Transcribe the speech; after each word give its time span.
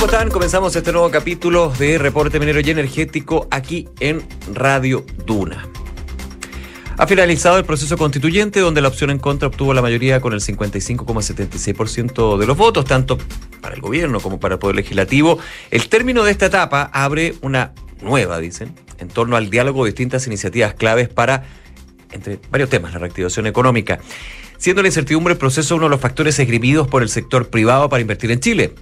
¿Cómo 0.00 0.12
están? 0.12 0.30
Comenzamos 0.30 0.74
este 0.74 0.92
nuevo 0.92 1.10
capítulo 1.10 1.74
de 1.78 1.98
Reporte 1.98 2.40
Minero 2.40 2.60
y 2.60 2.70
Energético 2.70 3.46
aquí 3.50 3.86
en 4.00 4.26
Radio 4.54 5.04
Duna. 5.26 5.68
Ha 6.96 7.06
finalizado 7.06 7.58
el 7.58 7.66
proceso 7.66 7.98
constituyente 7.98 8.60
donde 8.60 8.80
la 8.80 8.88
opción 8.88 9.10
en 9.10 9.18
contra 9.18 9.48
obtuvo 9.48 9.74
la 9.74 9.82
mayoría 9.82 10.22
con 10.22 10.32
el 10.32 10.40
55,76% 10.40 12.38
de 12.38 12.46
los 12.46 12.56
votos, 12.56 12.86
tanto 12.86 13.18
para 13.60 13.74
el 13.74 13.82
gobierno 13.82 14.20
como 14.20 14.40
para 14.40 14.54
el 14.54 14.58
Poder 14.58 14.76
Legislativo. 14.76 15.38
El 15.70 15.90
término 15.90 16.24
de 16.24 16.30
esta 16.30 16.46
etapa 16.46 16.88
abre 16.94 17.34
una 17.42 17.74
nueva, 18.00 18.38
dicen, 18.38 18.74
en 18.96 19.08
torno 19.08 19.36
al 19.36 19.50
diálogo 19.50 19.84
de 19.84 19.90
distintas 19.90 20.26
iniciativas 20.26 20.72
claves 20.72 21.10
para, 21.10 21.44
entre 22.10 22.38
varios 22.50 22.70
temas, 22.70 22.94
la 22.94 23.00
reactivación 23.00 23.46
económica 23.46 24.00
siendo 24.56 24.80
la 24.82 24.88
incertidumbre 24.88 25.32
el 25.32 25.38
proceso 25.38 25.74
uno 25.74 25.84
de 25.84 25.90
los 25.90 26.00
factores 26.00 26.38
esgrimidos 26.38 26.88
por 26.88 27.02
el 27.02 27.08
sector 27.08 27.48
privado 27.48 27.88
para 27.88 28.02
invertir 28.02 28.30
en 28.30 28.40
Chile 28.40 28.74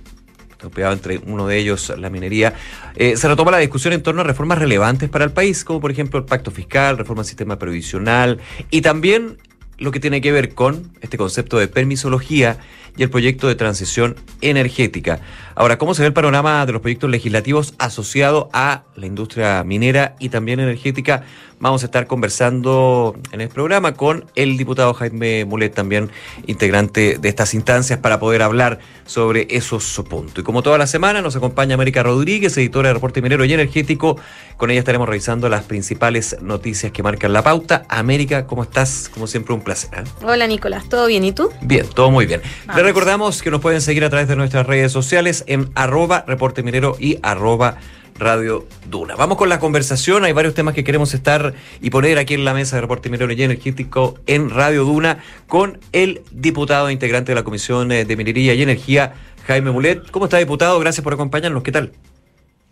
entre 0.61 1.18
uno 1.27 1.46
de 1.46 1.59
ellos 1.59 1.93
la 1.96 2.11
minería, 2.11 2.54
eh, 2.96 3.17
se 3.17 3.29
retoma 3.29 3.50
la 3.50 3.58
discusión 3.58 3.93
en 3.93 4.03
torno 4.03 4.22
a 4.22 4.25
reformas 4.25 4.58
relevantes 4.58 5.08
para 5.08 5.25
el 5.25 5.31
país, 5.31 5.64
como 5.64 5.81
por 5.81 5.90
ejemplo 5.90 6.18
el 6.18 6.25
pacto 6.25 6.50
fiscal, 6.50 6.98
reforma 6.98 7.22
del 7.22 7.29
sistema 7.29 7.58
previsional 7.58 8.39
y 8.71 8.81
también 8.81 9.39
lo 9.79 9.93
que 9.93 10.00
tiene 10.00 10.21
que 10.21 10.32
ver 10.32 10.54
con 10.54 10.93
este 11.00 11.17
concepto 11.17 11.58
de 11.58 11.68
permisología 11.68 12.58
y 12.96 13.04
el 13.04 13.11
proyecto 13.11 13.46
de 13.46 13.54
transición 13.54 14.17
energética. 14.40 15.21
Ahora, 15.58 15.76
¿cómo 15.76 15.93
se 15.93 16.03
ve 16.03 16.07
el 16.07 16.12
panorama 16.12 16.64
de 16.67 16.72
los 16.72 16.80
proyectos 16.80 17.11
legislativos 17.11 17.75
asociados 17.79 18.46
a 18.53 18.85
la 18.94 19.07
industria 19.07 19.64
minera 19.64 20.14
y 20.21 20.29
también 20.29 20.61
energética? 20.61 21.25
Vamos 21.61 21.82
a 21.82 21.86
estar 21.86 22.07
conversando 22.07 23.17
en 23.32 23.40
el 23.40 23.48
programa 23.48 23.94
con 23.94 24.26
el 24.36 24.57
diputado 24.57 24.94
Jaime 24.94 25.44
Mulet, 25.44 25.75
también 25.75 26.11
integrante 26.46 27.18
de 27.18 27.29
estas 27.29 27.53
instancias, 27.54 27.98
para 27.98 28.21
poder 28.21 28.43
hablar 28.43 28.79
sobre 29.07 29.48
esos 29.50 30.00
puntos. 30.08 30.39
Y 30.39 30.43
como 30.44 30.62
toda 30.62 30.79
la 30.79 30.86
semana, 30.86 31.21
nos 31.21 31.34
acompaña 31.34 31.75
América 31.75 32.05
Rodríguez, 32.05 32.56
editora 32.56 32.91
de 32.91 32.95
Reporte 32.95 33.20
Minero 33.22 33.45
y 33.45 33.53
Energético. 33.53 34.17
Con 34.56 34.70
ella 34.70 34.78
estaremos 34.78 35.09
revisando 35.09 35.48
las 35.48 35.64
principales 35.64 36.36
noticias 36.41 36.92
que 36.92 37.03
marcan 37.03 37.33
la 37.33 37.42
pauta. 37.42 37.84
América, 37.89 38.47
¿cómo 38.47 38.62
estás? 38.62 39.11
Como 39.12 39.27
siempre, 39.27 39.53
un 39.53 39.62
placer. 39.62 39.91
¿eh? 39.98 40.05
Hola, 40.23 40.47
Nicolás. 40.47 40.89
¿Todo 40.89 41.09
bien? 41.09 41.25
¿Y 41.25 41.33
tú? 41.33 41.51
Bien, 41.62 41.86
todo 41.92 42.12
muy 42.12 42.27
bien. 42.27 42.41
Les 42.69 42.84
recordamos 42.84 43.42
que 43.42 43.51
nos 43.51 43.61
pueden 43.61 43.81
seguir 43.81 44.05
a 44.05 44.11
través 44.11 44.29
de 44.29 44.36
nuestras 44.36 44.64
redes 44.64 44.92
sociales 44.92 45.45
en 45.49 45.71
arroba 45.75 46.25
Reporte 46.27 46.63
Minero 46.63 46.97
y 46.99 47.19
arroba 47.23 47.79
Radio 48.19 48.67
Duna. 48.89 49.17
Vamos 49.17 49.39
con 49.39 49.49
la 49.49 49.59
conversación. 49.59 50.25
Hay 50.25 50.33
varios 50.33 50.55
temas 50.55 50.75
que 50.75 50.85
queremos 50.85 51.15
estar 51.15 51.55
y 51.81 51.91
poner 51.91 52.19
aquí 52.19 52.35
en 52.35 52.45
la 52.45 52.55
mesa 52.55 52.77
de 52.77 52.83
reporte 52.83 53.11
minero 53.11 53.33
y 53.33 53.43
energético 53.43 54.19
en 54.27 54.51
Radio 54.51 54.85
Duna 54.85 55.19
con 55.47 55.79
el 55.93 56.23
diputado 56.31 56.89
e 56.89 56.93
integrante 56.93 57.33
de 57.33 57.37
la 57.37 57.45
Comisión 57.45 57.89
de 57.89 58.17
Minería 58.17 58.55
y 58.55 58.63
Energía, 58.63 59.15
Jaime 59.47 59.71
Mulet. 59.71 60.11
¿Cómo 60.11 60.27
está, 60.27 60.39
diputado? 60.39 60.79
Gracias 60.81 61.03
por 61.03 61.13
acompañarnos. 61.13 61.63
¿Qué 61.63 61.73
tal? 61.73 61.93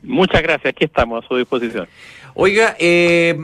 Muchas 0.02 0.42
gracias. 0.42 0.72
Aquí 0.72 0.84
estamos 0.84 1.24
a 1.24 1.28
su 1.28 1.36
disposición. 1.36 1.88
Oiga, 2.34 2.76
eh, 2.78 3.38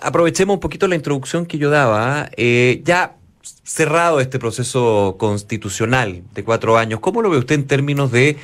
aprovechemos 0.00 0.54
un 0.54 0.60
poquito 0.60 0.88
la 0.88 0.96
introducción 0.96 1.46
que 1.46 1.58
yo 1.58 1.70
daba. 1.70 2.28
Eh, 2.36 2.80
ya 2.84 3.16
cerrado 3.64 4.20
este 4.20 4.38
proceso 4.38 5.16
constitucional 5.18 6.22
de 6.34 6.44
cuatro 6.44 6.76
años, 6.76 7.00
¿cómo 7.00 7.22
lo 7.22 7.30
ve 7.30 7.38
usted 7.38 7.54
en 7.54 7.66
términos 7.66 8.10
de 8.10 8.36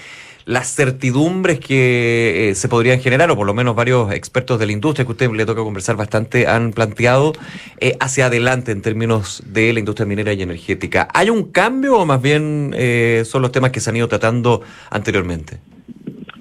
las 0.49 0.75
certidumbres 0.75 1.61
que 1.61 2.49
eh, 2.49 2.55
se 2.55 2.71
podrían 2.71 3.01
generar, 3.01 3.31
o 3.31 3.37
por 3.37 3.47
lo 3.47 3.53
menos 3.53 3.77
varios 3.77 4.11
expertos 4.15 4.59
de 4.59 4.65
la 4.65 4.73
industria 4.73 5.05
que 5.05 5.11
a 5.11 5.13
usted 5.13 5.31
le 5.31 5.45
toca 5.45 5.63
conversar 5.63 5.97
bastante, 5.97 6.47
han 6.47 6.73
planteado 6.73 7.35
eh, 7.81 7.99
hacia 8.01 8.27
adelante 8.27 8.73
en 8.73 8.81
términos 8.81 9.43
de 9.45 9.75
la 9.75 9.79
industria 9.79 10.07
minera 10.07 10.33
y 10.33 10.41
energética. 10.41 11.07
¿Hay 11.13 11.29
un 11.29 11.53
cambio 11.53 11.99
o 11.99 12.07
más 12.07 12.23
bien 12.23 12.75
eh, 12.75 13.25
son 13.27 13.43
los 13.43 13.53
temas 13.53 13.73
que 13.73 13.81
se 13.81 13.91
han 13.91 13.97
ido 13.97 14.09
tratando 14.09 14.63
anteriormente? 14.91 15.59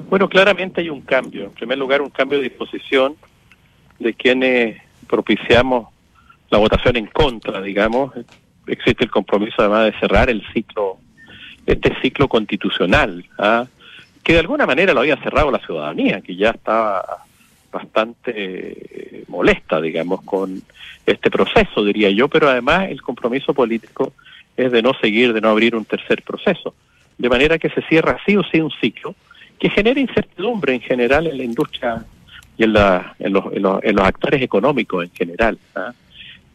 Bueno, 0.10 0.30
claramente 0.30 0.80
hay 0.80 0.90
un 0.90 1.02
cambio. 1.02 1.44
En 1.44 1.52
primer 1.52 1.78
lugar, 1.78 2.02
un 2.02 2.10
cambio 2.10 2.38
de 2.38 2.46
disposición 2.46 3.18
de 4.00 4.14
quienes 4.14 4.82
propiciamos 5.10 5.90
la 6.50 6.60
votación 6.60 6.96
en 6.96 7.08
contra, 7.08 7.62
digamos. 7.62 8.14
Existe 8.68 9.04
el 9.04 9.12
compromiso 9.12 9.56
además 9.60 9.92
de 9.92 10.00
cerrar 10.00 10.30
el 10.30 10.42
ciclo, 10.54 10.98
este 11.66 11.94
ciclo 12.02 12.30
constitucional. 12.30 13.26
¿ah? 13.38 13.68
Que 14.28 14.34
de 14.34 14.40
alguna 14.40 14.66
manera 14.66 14.94
lo 14.94 15.00
había 15.00 15.16
cerrado 15.24 15.50
la 15.50 15.66
ciudadanía, 15.66 16.20
que 16.20 16.36
ya 16.36 16.50
estaba 16.50 17.02
bastante 17.72 18.34
eh, 18.36 19.24
molesta, 19.30 19.80
digamos, 19.80 20.22
con 20.24 20.62
este 21.06 21.32
proceso, 21.32 21.82
diría 21.86 22.10
yo, 22.10 22.28
pero 22.28 22.50
además 22.50 22.90
el 22.90 23.02
compromiso 23.02 23.54
político 23.54 24.12
es 24.58 24.70
de 24.70 24.82
no 24.82 24.94
seguir, 24.96 25.32
de 25.32 25.40
no 25.40 25.48
abrir 25.48 25.78
un 25.78 25.86
tercer 25.86 26.24
proceso. 26.24 26.76
De 27.18 27.30
manera 27.30 27.58
que 27.58 27.70
se 27.70 27.82
cierra 27.84 28.20
sí 28.26 28.36
o 28.36 28.44
sí 28.44 28.60
un 28.60 28.70
ciclo 28.82 29.16
que 29.58 29.70
genera 29.70 29.98
incertidumbre 29.98 30.74
en 30.74 30.82
general 30.82 31.26
en 31.28 31.38
la 31.38 31.44
industria 31.46 32.06
y 32.58 32.66
en, 32.66 32.74
la, 32.74 33.16
en, 33.20 33.32
los, 33.32 33.46
en, 33.54 33.64
los, 33.64 34.06
actores 34.06 34.42
económicos 34.42 35.06
en 35.06 35.12
general. 35.12 35.58
¿ah? 35.74 35.94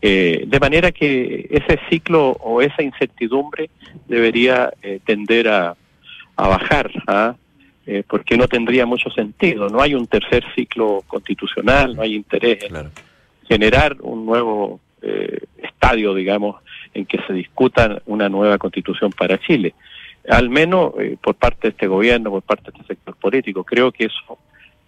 Eh, 0.02 0.44
de 0.46 0.60
manera 0.60 0.92
que 0.92 1.48
ese 1.50 1.80
ciclo 1.88 2.32
o 2.32 2.60
esa 2.60 2.82
incertidumbre 2.82 3.70
debería 4.08 4.74
eh, 4.82 5.00
tender 5.06 5.48
a, 5.48 5.74
a 6.36 6.48
bajar. 6.48 6.90
¿ah? 7.06 7.34
Eh, 7.87 8.04
porque 8.09 8.37
no 8.37 8.47
tendría 8.47 8.87
mucho 8.87 9.10
sentido. 9.10 9.69
No 9.69 9.81
hay 9.81 9.94
un 9.94 10.06
tercer 10.06 10.44
ciclo 10.54 11.03
constitucional, 11.06 11.97
no 11.97 12.03
hay 12.03 12.15
interés 12.15 12.62
en 12.65 12.91
generar 13.48 13.97
un 14.00 14.25
nuevo 14.25 14.81
eh, 15.03 15.41
estadio, 15.59 16.15
digamos, 16.15 16.62
en 16.94 17.06
que 17.06 17.19
se 17.26 17.32
discuta 17.32 18.00
una 18.06 18.28
nueva 18.28 18.59
constitución 18.59 19.10
para 19.10 19.38
Chile. 19.38 19.75
Al 20.28 20.48
menos 20.48 20.93
eh, 21.00 21.16
por 21.20 21.34
parte 21.34 21.62
de 21.62 21.69
este 21.70 21.88
gobierno, 21.88 22.31
por 22.31 22.43
parte 22.43 22.70
de 22.70 22.78
este 22.78 22.94
sector 22.94 23.16
político. 23.16 23.65
Creo 23.65 23.91
que 23.91 24.04
eso 24.04 24.38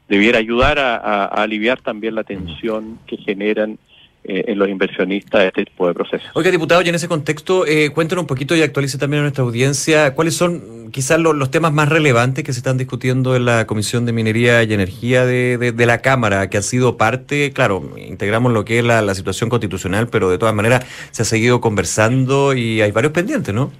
debiera 0.08 0.38
ayudar 0.38 0.78
a 0.78 1.24
aliviar 1.24 1.80
también 1.80 2.14
la 2.14 2.24
tensión 2.24 2.98
que 3.06 3.16
generan 3.16 3.78
eh, 4.26 4.44
en 4.48 4.58
los 4.58 4.70
inversionistas 4.70 5.42
de 5.42 5.46
este 5.48 5.64
tipo 5.66 5.86
de 5.86 5.92
procesos. 5.92 6.30
Oiga, 6.32 6.50
diputado, 6.50 6.80
y 6.80 6.88
en 6.88 6.94
ese 6.94 7.08
contexto, 7.08 7.66
eh, 7.66 7.90
cuéntenos 7.90 8.22
un 8.22 8.26
poquito 8.26 8.56
y 8.56 8.62
actualice 8.62 8.96
también 8.96 9.18
a 9.20 9.22
nuestra 9.24 9.44
audiencia 9.44 10.14
cuáles 10.14 10.34
son 10.34 10.90
quizás 10.92 11.20
los, 11.20 11.50
temas 11.50 11.74
más 11.74 11.90
relevantes 11.90 12.42
que 12.42 12.54
se 12.54 12.60
están 12.60 12.78
discutiendo 12.78 13.36
en 13.36 13.44
la 13.44 13.66
Comisión 13.66 14.06
de 14.06 14.14
Minería 14.14 14.62
y 14.62 14.72
Energía 14.72 15.26
de, 15.26 15.74
la 15.76 15.98
Cámara, 15.98 16.48
que 16.48 16.56
ha 16.56 16.62
sido 16.62 16.96
parte, 16.96 17.52
claro, 17.52 17.92
integramos 17.98 18.50
lo 18.50 18.64
que 18.64 18.78
es 18.78 18.84
la, 18.86 19.14
situación 19.14 19.50
constitucional, 19.50 20.08
pero 20.08 20.30
de 20.30 20.38
todas 20.38 20.54
maneras 20.54 20.86
se 21.10 21.20
ha 21.20 21.26
seguido 21.26 21.60
conversando 21.60 22.54
y 22.54 22.80
hay 22.80 22.92
varios 22.92 23.12
pendientes, 23.12 23.54
¿no? 23.54 23.72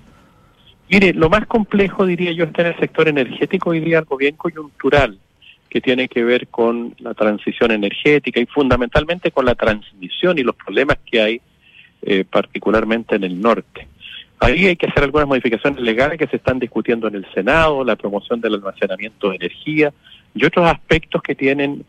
Mire, 0.91 1.15
lo 1.15 1.31
más 1.31 1.47
complejo, 1.47 2.05
diría 2.05 2.33
yo, 2.33 2.45
está 2.45 2.61
en 2.61 2.69
el 2.69 2.79
sector 2.81 3.09
energético 3.09 3.73
y 3.73 3.81
diría 3.81 4.01
algo 4.01 4.19
bien 4.19 4.37
coyuntural 4.37 5.19
que 5.75 5.81
tiene 5.81 6.07
que 6.07 6.23
ver 6.23 6.47
con 6.47 6.95
la 7.01 7.15
transición 7.15 7.73
energética 7.73 8.39
y 8.39 8.47
fundamentalmente 8.47 9.33
con 9.33 9.45
la 9.45 9.57
transmisión 9.57 10.39
y 10.39 10.45
los 10.45 10.55
problemas 10.55 10.99
que 11.05 11.21
hay 11.21 11.41
eh, 12.01 12.25
particularmente 12.25 13.17
en 13.17 13.25
el 13.25 13.41
norte. 13.41 13.89
Ahí 14.39 14.67
hay 14.67 14.77
que 14.77 14.87
hacer 14.87 15.03
algunas 15.03 15.27
modificaciones 15.27 15.81
legales 15.81 16.17
que 16.17 16.29
se 16.29 16.37
están 16.37 16.61
discutiendo 16.61 17.09
en 17.09 17.17
el 17.17 17.27
Senado, 17.35 17.83
la 17.83 17.97
promoción 17.97 18.41
del 18.41 18.55
almacenamiento 18.55 19.31
de 19.31 19.35
energía 19.35 19.93
y 20.33 20.45
otros 20.45 20.65
aspectos 20.65 21.21
que 21.21 21.35
tienen 21.35 21.85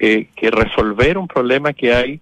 eh, 0.00 0.26
que 0.34 0.50
resolver 0.50 1.16
un 1.16 1.28
problema 1.28 1.72
que 1.72 1.94
hay 1.94 2.20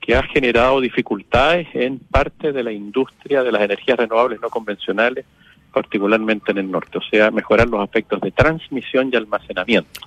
que 0.00 0.16
ha 0.16 0.24
generado 0.24 0.80
dificultades 0.80 1.68
en 1.74 2.00
parte 2.00 2.50
de 2.50 2.64
la 2.64 2.72
industria 2.72 3.44
de 3.44 3.52
las 3.52 3.62
energías 3.62 3.98
renovables 3.98 4.40
no 4.40 4.50
convencionales, 4.50 5.26
particularmente 5.72 6.50
en 6.50 6.58
el 6.58 6.68
norte, 6.68 6.98
o 6.98 7.02
sea, 7.02 7.30
mejorar 7.30 7.68
los 7.68 7.80
aspectos 7.80 8.20
de 8.20 8.32
transmisión 8.32 9.10
y 9.12 9.16
almacenamiento. 9.16 10.00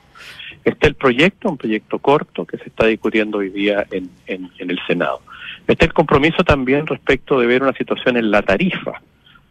Está 0.63 0.87
el 0.87 0.95
proyecto, 0.95 1.49
un 1.49 1.57
proyecto 1.57 1.99
corto 1.99 2.45
que 2.45 2.57
se 2.57 2.65
está 2.65 2.85
discutiendo 2.87 3.37
hoy 3.37 3.49
día 3.49 3.85
en, 3.91 4.09
en, 4.27 4.49
el 4.57 4.79
Senado. 4.85 5.21
Está 5.67 5.85
el 5.85 5.93
compromiso 5.93 6.43
también 6.43 6.85
respecto 6.85 7.39
de 7.39 7.47
ver 7.47 7.63
una 7.63 7.73
situación 7.73 8.17
en 8.17 8.29
la 8.29 8.41
tarifa. 8.41 9.01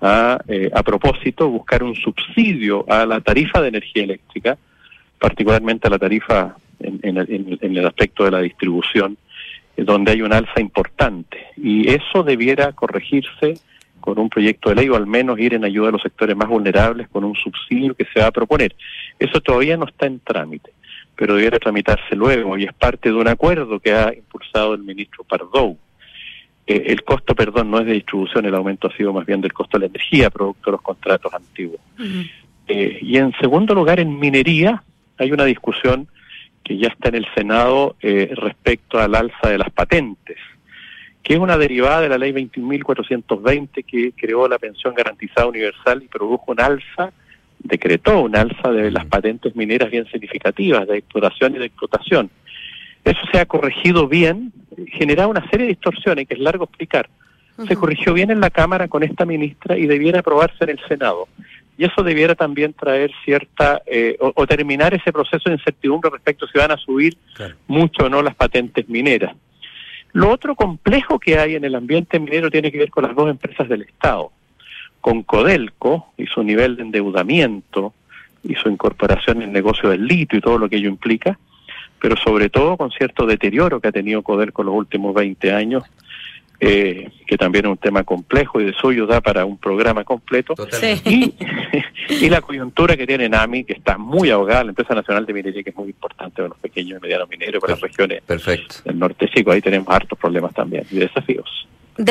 ¿ah? 0.00 0.38
Eh, 0.48 0.70
a 0.72 0.82
propósito, 0.82 1.48
buscar 1.48 1.82
un 1.82 1.94
subsidio 1.94 2.84
a 2.88 3.06
la 3.06 3.20
tarifa 3.20 3.60
de 3.60 3.68
energía 3.68 4.04
eléctrica, 4.04 4.58
particularmente 5.18 5.88
a 5.88 5.90
la 5.90 5.98
tarifa 5.98 6.56
en, 6.80 7.00
en 7.02 7.76
el 7.76 7.86
aspecto 7.86 8.24
de 8.24 8.30
la 8.30 8.40
distribución, 8.40 9.16
eh, 9.76 9.84
donde 9.84 10.12
hay 10.12 10.22
un 10.22 10.32
alza 10.32 10.60
importante. 10.60 11.38
Y 11.56 11.88
eso 11.88 12.22
debiera 12.22 12.72
corregirse 12.72 13.54
con 14.00 14.18
un 14.18 14.28
proyecto 14.28 14.68
de 14.68 14.76
ley 14.76 14.88
o 14.88 14.96
al 14.96 15.06
menos 15.06 15.38
ir 15.38 15.54
en 15.54 15.64
ayuda 15.64 15.88
a 15.88 15.92
los 15.92 16.02
sectores 16.02 16.36
más 16.36 16.48
vulnerables 16.48 17.08
con 17.08 17.24
un 17.24 17.34
subsidio 17.34 17.94
que 17.94 18.06
se 18.12 18.20
va 18.20 18.26
a 18.26 18.30
proponer. 18.30 18.74
Eso 19.18 19.40
todavía 19.40 19.76
no 19.76 19.86
está 19.86 20.06
en 20.06 20.20
trámite 20.20 20.70
pero 21.18 21.34
debiera 21.34 21.58
tramitarse 21.58 22.14
luego 22.14 22.56
y 22.56 22.64
es 22.64 22.72
parte 22.72 23.08
de 23.08 23.16
un 23.16 23.26
acuerdo 23.26 23.80
que 23.80 23.92
ha 23.92 24.14
impulsado 24.14 24.74
el 24.74 24.84
ministro 24.84 25.24
Pardou. 25.24 25.76
Eh, 26.64 26.84
el 26.86 27.02
costo, 27.02 27.34
perdón, 27.34 27.72
no 27.72 27.80
es 27.80 27.86
de 27.86 27.94
distribución, 27.94 28.46
el 28.46 28.54
aumento 28.54 28.86
ha 28.86 28.96
sido 28.96 29.12
más 29.12 29.26
bien 29.26 29.40
del 29.40 29.52
costo 29.52 29.78
de 29.78 29.80
la 29.80 29.86
energía, 29.86 30.30
producto 30.30 30.70
de 30.70 30.72
los 30.72 30.82
contratos 30.82 31.34
antiguos. 31.34 31.80
Eh, 32.68 32.98
y 33.02 33.16
en 33.16 33.32
segundo 33.40 33.74
lugar, 33.74 33.98
en 33.98 34.16
minería 34.16 34.84
hay 35.16 35.32
una 35.32 35.44
discusión 35.44 36.06
que 36.62 36.78
ya 36.78 36.86
está 36.86 37.08
en 37.08 37.16
el 37.16 37.26
Senado 37.34 37.96
eh, 38.00 38.30
respecto 38.36 39.00
al 39.00 39.16
alza 39.16 39.48
de 39.48 39.58
las 39.58 39.70
patentes, 39.72 40.36
que 41.24 41.34
es 41.34 41.40
una 41.40 41.58
derivada 41.58 42.02
de 42.02 42.10
la 42.10 42.18
ley 42.18 42.30
21.420 42.30 43.84
que 43.84 44.12
creó 44.12 44.46
la 44.46 44.60
pensión 44.60 44.94
garantizada 44.94 45.48
universal 45.48 46.00
y 46.00 46.06
produjo 46.06 46.52
un 46.52 46.60
alza 46.60 47.12
decretó 47.60 48.20
un 48.20 48.36
alza 48.36 48.70
de 48.70 48.90
las 48.90 49.06
patentes 49.06 49.54
mineras 49.56 49.90
bien 49.90 50.06
significativas 50.10 50.86
de 50.86 50.98
exploración 50.98 51.54
y 51.54 51.58
de 51.58 51.66
explotación. 51.66 52.30
Eso 53.04 53.20
se 53.32 53.38
ha 53.38 53.46
corregido 53.46 54.08
bien, 54.08 54.52
generaba 54.92 55.30
una 55.30 55.48
serie 55.50 55.66
de 55.66 55.72
distorsiones 55.72 56.28
que 56.28 56.34
es 56.34 56.40
largo 56.40 56.64
explicar. 56.64 57.08
Se 57.66 57.74
corrigió 57.74 58.12
bien 58.12 58.30
en 58.30 58.40
la 58.40 58.50
Cámara 58.50 58.86
con 58.86 59.02
esta 59.02 59.24
ministra 59.24 59.76
y 59.76 59.86
debiera 59.86 60.20
aprobarse 60.20 60.62
en 60.62 60.70
el 60.70 60.80
Senado. 60.86 61.26
Y 61.76 61.84
eso 61.84 62.02
debiera 62.02 62.34
también 62.34 62.72
traer 62.72 63.10
cierta, 63.24 63.82
eh, 63.86 64.16
o, 64.20 64.46
terminar 64.46 64.94
ese 64.94 65.12
proceso 65.12 65.48
de 65.48 65.56
incertidumbre 65.56 66.10
respecto 66.10 66.44
a 66.44 66.48
si 66.48 66.58
van 66.58 66.70
a 66.70 66.76
subir 66.76 67.16
mucho 67.66 68.06
o 68.06 68.08
no 68.08 68.22
las 68.22 68.34
patentes 68.36 68.88
mineras. 68.88 69.34
Lo 70.12 70.30
otro 70.30 70.54
complejo 70.54 71.18
que 71.18 71.38
hay 71.38 71.54
en 71.54 71.64
el 71.64 71.74
ambiente 71.74 72.18
minero 72.18 72.50
tiene 72.50 72.72
que 72.72 72.78
ver 72.78 72.90
con 72.90 73.04
las 73.04 73.14
dos 73.14 73.28
empresas 73.28 73.68
del 73.68 73.82
Estado, 73.82 74.32
con 75.00 75.22
Codelco 75.22 76.12
y 76.16 76.26
su 76.26 76.42
nivel 76.42 76.76
de 76.76 76.82
endeudamiento 76.82 77.94
y 78.42 78.54
su 78.54 78.68
incorporación 78.68 79.38
en 79.38 79.48
el 79.48 79.52
negocio 79.52 79.88
del 79.88 80.06
litio 80.06 80.38
y 80.38 80.42
todo 80.42 80.58
lo 80.58 80.68
que 80.68 80.76
ello 80.76 80.88
implica, 80.88 81.38
pero 82.00 82.16
sobre 82.16 82.48
todo 82.48 82.76
con 82.76 82.90
cierto 82.90 83.26
deterioro 83.26 83.80
que 83.80 83.88
ha 83.88 83.92
tenido 83.92 84.22
Codelco 84.22 84.62
los 84.62 84.74
últimos 84.74 85.14
20 85.14 85.52
años 85.52 85.84
eh, 86.60 87.10
que 87.24 87.36
también 87.36 87.66
es 87.66 87.70
un 87.70 87.76
tema 87.76 88.02
complejo 88.02 88.60
y 88.60 88.64
de 88.64 88.72
suyo 88.72 89.06
da 89.06 89.20
para 89.20 89.44
un 89.44 89.58
programa 89.58 90.02
completo. 90.02 90.54
Y, 91.04 91.32
y, 92.08 92.28
la 92.28 92.40
coyuntura 92.40 92.96
que 92.96 93.06
tiene 93.06 93.28
NAMI, 93.28 93.62
que 93.62 93.74
está 93.74 93.96
muy 93.96 94.30
ahogada, 94.30 94.64
la 94.64 94.70
empresa 94.70 94.92
nacional 94.92 95.24
de 95.24 95.34
minería, 95.34 95.62
que 95.62 95.70
es 95.70 95.76
muy 95.76 95.90
importante 95.90 96.36
para 96.36 96.48
los 96.48 96.58
pequeños 96.58 96.98
y 96.98 97.02
medianos 97.02 97.28
mineros, 97.28 97.60
para 97.60 97.74
las 97.74 97.80
regiones 97.80 98.22
del 98.26 98.98
norte 98.98 99.28
chico, 99.28 99.52
ahí 99.52 99.60
tenemos 99.60 99.88
hartos 99.88 100.18
problemas 100.18 100.52
también 100.52 100.84
y 100.90 100.96
desafíos 100.96 101.68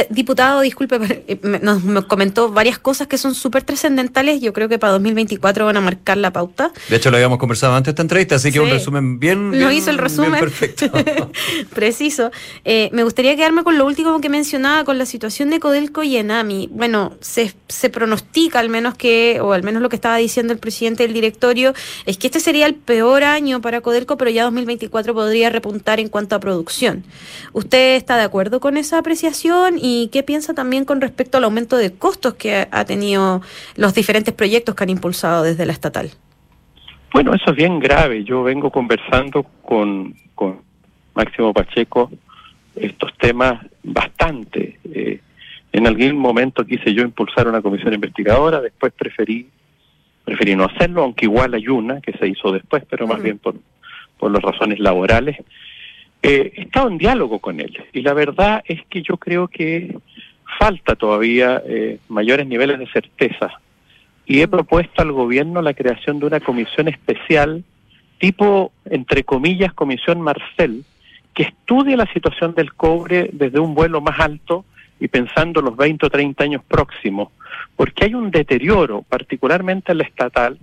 diputado, 0.10 0.62
disculpe, 0.62 0.98
eh, 1.28 1.40
nos, 1.62 2.06
comentó 2.06 2.52
varias 2.52 2.78
cosas 2.78 3.08
que 3.08 3.18
son 3.18 3.34
súper 3.34 3.64
trascendentales. 3.64 4.42
Yo 4.42 4.54
creo 4.54 4.70
que 4.70 4.78
para 4.78 4.94
2024 4.94 5.66
van 5.66 5.78
a 5.78 5.82
marcar 5.82 6.18
la 6.18 6.32
pauta. 6.32 6.72
De 6.90 6.98
hecho, 6.98 7.10
lo 7.10 7.18
habíamos 7.18 7.40
conversado 7.40 7.76
antes 7.76 7.88
de 7.88 7.92
esta 7.92 8.02
entrevista, 8.02 8.36
así 8.36 8.52
que 8.52 8.60
un 8.60 8.70
resumen 8.70 9.20
bien. 9.20 9.60
Lo 9.60 9.72
hizo 9.72 9.90
el 9.90 9.98
resumen. 9.98 10.40
perfecto. 10.40 10.92
Preciso. 11.74 12.32
Eh, 12.66 12.90
me 12.92 13.04
gustaría 13.04 13.36
quedarme 13.36 13.64
con 13.64 13.78
lo 13.78 13.86
último 13.86 14.20
que 14.20 14.30
mencionaba, 14.30 14.84
con 14.84 14.98
la 14.98 15.06
situación 15.06 15.50
de 15.50 15.60
Codelco 15.60 16.04
y 16.04 16.18
Enami. 16.18 16.70
Bueno, 16.72 17.16
se, 17.22 17.54
se 17.68 17.90
pronostica 17.90 18.60
al 18.60 18.70
menos 18.70 18.96
que, 18.96 19.40
o 19.42 19.54
al 19.54 19.64
menos 19.64 19.82
lo 19.82 19.90
que 19.90 19.96
estaba 19.96 20.18
diciendo 20.18 20.54
el 20.54 20.60
presidente 20.60 21.04
del 21.04 21.14
directorio, 21.14 21.74
es 22.06 22.18
que 22.18 22.28
este 22.28 22.40
sería 22.40 22.66
el 22.66 22.76
peor 22.76 23.24
año 23.24 23.62
para 23.62 23.82
Codelco, 23.82 24.18
pero 24.18 24.32
ya 24.32 24.44
2024 24.44 25.14
podría 25.14 25.50
repuntar 25.50 26.00
en 26.00 26.10
cuanto 26.10 26.36
a 26.36 26.40
producción. 26.40 27.04
¿Usted 27.54 27.96
está 27.96 28.18
de 28.18 28.24
acuerdo 28.24 28.60
con 28.60 28.78
esa 28.78 28.98
apreciación? 28.98 29.77
Y 29.82 30.10
qué 30.12 30.24
piensa 30.24 30.54
también 30.54 30.86
con 30.86 31.02
respecto 31.02 31.38
al 31.38 31.44
aumento 31.44 31.78
de 31.78 31.94
costos 31.94 32.36
que 32.36 32.68
ha 32.72 32.86
tenido 32.86 33.42
los 33.76 33.94
diferentes 33.94 34.34
proyectos 34.34 34.76
que 34.76 34.84
han 34.84 34.90
impulsado 34.90 35.44
desde 35.44 35.66
la 35.66 35.74
estatal. 35.74 36.12
Bueno, 37.14 37.34
eso 37.34 37.52
es 37.52 37.56
bien 37.56 37.80
grave. 37.80 38.24
Yo 38.24 38.44
vengo 38.44 38.70
conversando 38.72 39.44
con, 39.62 40.14
con 40.36 40.60
Máximo 41.16 41.54
Pacheco 41.54 42.12
estos 42.76 43.12
temas 43.18 43.66
bastante. 43.84 44.80
Eh, 44.94 45.20
en 45.72 45.88
algún 45.88 46.18
momento 46.18 46.66
quise 46.66 46.94
yo 46.94 47.04
impulsar 47.04 47.48
una 47.48 47.62
comisión 47.62 47.94
investigadora, 47.94 48.62
después 48.62 48.94
preferí 48.94 49.50
preferí 50.28 50.58
no 50.58 50.66
hacerlo, 50.66 51.04
aunque 51.04 51.24
igual 51.24 51.54
hay 51.54 51.70
una 51.70 52.02
que 52.02 52.12
se 52.12 52.28
hizo 52.28 52.52
después, 52.52 52.84
pero 52.90 53.08
más 53.08 53.22
bien 53.22 53.38
por, 53.38 53.56
por 54.20 54.30
las 54.30 54.42
razones 54.42 54.78
laborales. 54.78 55.38
Eh, 56.22 56.54
he 56.56 56.62
estado 56.62 56.90
en 56.90 56.98
diálogo 56.98 57.40
con 57.40 57.60
él. 57.60 57.78
Y 57.94 58.02
la 58.02 58.14
verdad 58.14 58.64
es 58.66 58.82
que 58.90 59.02
yo 59.02 59.18
creo 59.18 59.48
que 59.48 59.98
falta 60.60 60.96
todavía 60.96 61.62
eh, 61.66 62.00
mayores 62.10 62.48
niveles 62.48 62.80
de 62.80 62.88
certeza. 62.88 63.52
Y 64.26 64.42
he 64.42 64.48
propuesto 64.48 65.02
al 65.02 65.12
gobierno 65.12 65.62
la 65.62 65.74
creación 65.74 66.20
de 66.20 66.26
una 66.26 66.40
comisión 66.40 66.88
especial 66.88 67.64
tipo, 68.18 68.72
entre 68.86 69.24
comillas, 69.24 69.74
comisión 69.74 70.22
Marcel, 70.22 70.84
que 71.34 71.44
estudie 71.44 71.96
la 71.96 72.12
situación 72.12 72.56
del 72.56 72.74
cobre 72.74 73.30
desde 73.32 73.60
un 73.60 73.76
vuelo 73.76 74.02
más 74.02 74.20
alto 74.20 74.66
y 75.00 75.08
pensando 75.08 75.62
los 75.62 75.78
20 75.78 76.08
o 76.08 76.10
30 76.10 76.44
años 76.44 76.64
próximos, 76.68 77.30
porque 77.76 78.06
hay 78.06 78.16
un 78.16 78.32
deterioro, 78.32 79.04
particularmente 79.04 79.92
en 79.92 80.00
la 80.00 80.04
estatal, 80.06 80.58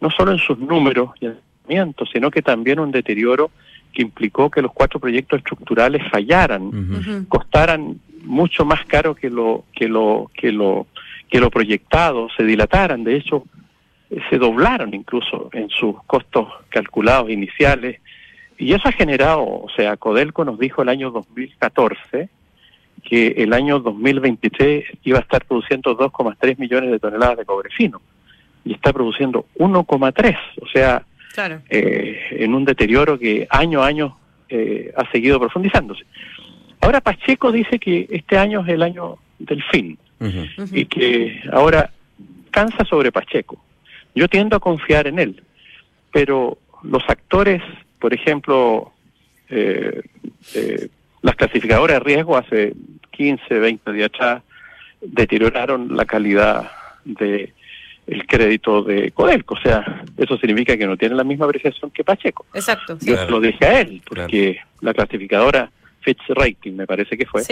no 0.00 0.10
solo 0.10 0.32
en 0.32 0.38
sus 0.38 0.58
números 0.58 1.10
y 1.20 1.26
en 1.26 1.94
sino 2.12 2.30
que 2.30 2.42
también 2.42 2.78
un 2.78 2.90
deterioro 2.90 3.50
que 3.94 4.02
implicó 4.02 4.50
que 4.50 4.60
los 4.60 4.72
cuatro 4.72 5.00
proyectos 5.00 5.38
estructurales 5.38 6.02
fallaran, 6.10 7.26
costaran 7.28 8.00
mucho 8.24 8.64
más 8.64 8.84
caro 8.86 9.14
que 9.14 9.30
lo 9.30 9.64
que 9.72 9.88
lo 9.88 10.30
que 10.34 10.52
lo 10.52 10.86
que 11.30 11.40
lo 11.40 11.50
proyectado, 11.50 12.28
se 12.36 12.44
dilataran, 12.44 13.04
de 13.04 13.16
hecho 13.16 13.44
se 14.30 14.38
doblaron 14.38 14.94
incluso 14.94 15.48
en 15.52 15.68
sus 15.70 16.02
costos 16.04 16.48
calculados 16.68 17.30
iniciales. 17.30 18.00
Y 18.58 18.72
eso 18.72 18.88
ha 18.88 18.92
generado, 18.92 19.42
o 19.42 19.68
sea, 19.74 19.96
Codelco 19.96 20.44
nos 20.44 20.58
dijo 20.58 20.82
el 20.82 20.88
año 20.88 21.10
2014 21.10 22.28
que 23.02 23.34
el 23.38 23.52
año 23.52 23.80
2023 23.80 24.84
iba 25.02 25.18
a 25.18 25.22
estar 25.22 25.44
produciendo 25.44 25.96
2,3 25.96 26.58
millones 26.58 26.90
de 26.90 26.98
toneladas 26.98 27.38
de 27.38 27.44
cobre 27.44 27.70
fino. 27.70 28.00
Y 28.64 28.72
está 28.72 28.92
produciendo 28.92 29.46
1,3, 29.58 30.36
o 30.62 30.66
sea, 30.68 31.04
eh, 31.68 32.18
en 32.30 32.54
un 32.54 32.64
deterioro 32.64 33.18
que 33.18 33.46
año 33.50 33.82
a 33.82 33.86
año 33.86 34.16
eh, 34.48 34.92
ha 34.96 35.10
seguido 35.10 35.40
profundizándose. 35.40 36.04
Ahora 36.80 37.00
Pacheco 37.00 37.50
dice 37.50 37.78
que 37.78 38.06
este 38.10 38.36
año 38.38 38.60
es 38.60 38.68
el 38.68 38.82
año 38.82 39.18
del 39.38 39.62
fin 39.64 39.98
y 40.72 40.86
que 40.86 41.42
ahora 41.52 41.90
cansa 42.50 42.84
sobre 42.84 43.12
Pacheco. 43.12 43.62
Yo 44.14 44.28
tiendo 44.28 44.56
a 44.56 44.60
confiar 44.60 45.06
en 45.06 45.18
él, 45.18 45.42
pero 46.12 46.58
los 46.82 47.02
actores, 47.08 47.62
por 47.98 48.14
ejemplo, 48.14 48.92
eh, 49.50 50.02
las 51.22 51.36
clasificadoras 51.36 51.98
de 51.98 52.04
riesgo 52.04 52.36
hace 52.36 52.74
15, 53.10 53.58
20 53.58 53.92
días 53.92 54.10
atrás 54.14 54.42
deterioraron 55.00 55.96
la 55.96 56.04
calidad 56.04 56.70
de 57.04 57.52
el 58.06 58.26
crédito 58.26 58.82
de 58.82 59.10
Codelco. 59.12 59.54
O 59.54 59.60
sea, 59.60 60.04
eso 60.16 60.36
significa 60.38 60.76
que 60.76 60.86
no 60.86 60.96
tiene 60.96 61.14
la 61.14 61.24
misma 61.24 61.46
apreciación 61.46 61.90
que 61.90 62.04
Pacheco. 62.04 62.46
Exacto. 62.54 62.98
Yo 63.00 63.28
lo 63.28 63.40
dije 63.40 63.64
a 63.64 63.80
él, 63.80 64.02
porque 64.06 64.58
la 64.80 64.92
clasificadora 64.94 65.70
Fitch 66.00 66.22
Rating, 66.28 66.72
me 66.72 66.86
parece 66.86 67.16
que 67.16 67.26
fue, 67.26 67.42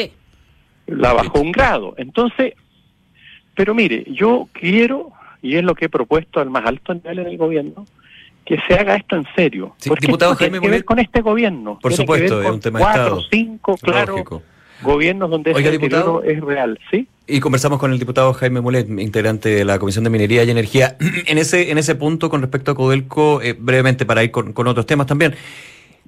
la 0.87 1.13
bajó 1.13 1.41
un 1.41 1.53
grado. 1.53 1.95
Entonces, 1.97 2.55
pero 3.55 3.75
mire, 3.75 4.05
yo 4.09 4.49
quiero, 4.53 5.13
y 5.41 5.57
es 5.57 5.65
lo 5.65 5.75
que 5.75 5.87
he 5.87 5.89
propuesto 5.89 6.41
al 6.41 6.51
más 6.51 6.67
alto 6.67 6.95
nivel 6.95 7.21
en 7.21 7.27
el 7.29 7.37
gobierno, 7.37 7.87
que 8.45 8.59
se 8.67 8.75
haga 8.75 8.97
esto 8.97 9.17
en 9.17 9.27
serio. 9.37 9.75
porque 9.87 10.07
diputado 10.07 10.37
tiene 10.37 10.61
que 10.61 10.69
ver 10.69 10.85
con 10.85 10.99
este 10.99 11.21
gobierno. 11.21 11.79
Por 11.81 11.93
supuesto, 11.93 12.43
es 12.43 12.51
un 12.51 12.61
tema 12.61 12.81
cuatro, 12.81 13.21
cinco, 13.31 13.77
claro, 13.79 14.17
gobiernos 14.83 15.31
donde 15.31 15.53
ese 15.53 15.71
diputado, 15.71 16.23
es 16.23 16.41
real, 16.41 16.79
¿sí? 16.91 17.07
Y 17.27 17.39
conversamos 17.39 17.79
con 17.79 17.93
el 17.93 18.01
diputado 18.01 18.33
Jaime 18.33 18.61
Mulet, 18.61 18.89
integrante 18.99 19.49
de 19.49 19.65
la 19.65 19.79
Comisión 19.79 20.03
de 20.03 20.11
Minería 20.11 20.43
y 20.43 20.51
Energía. 20.51 20.97
En 21.27 21.39
ese, 21.39 21.71
en 21.71 21.79
ese 21.79 21.95
punto, 21.95 22.29
con 22.29 22.41
respecto 22.41 22.73
a 22.73 22.75
Codelco, 22.75 23.41
eh, 23.41 23.55
brevemente 23.59 24.05
para 24.05 24.25
ir 24.25 24.33
con, 24.33 24.53
otros 24.67 24.87
temas 24.87 25.07
también. 25.07 25.35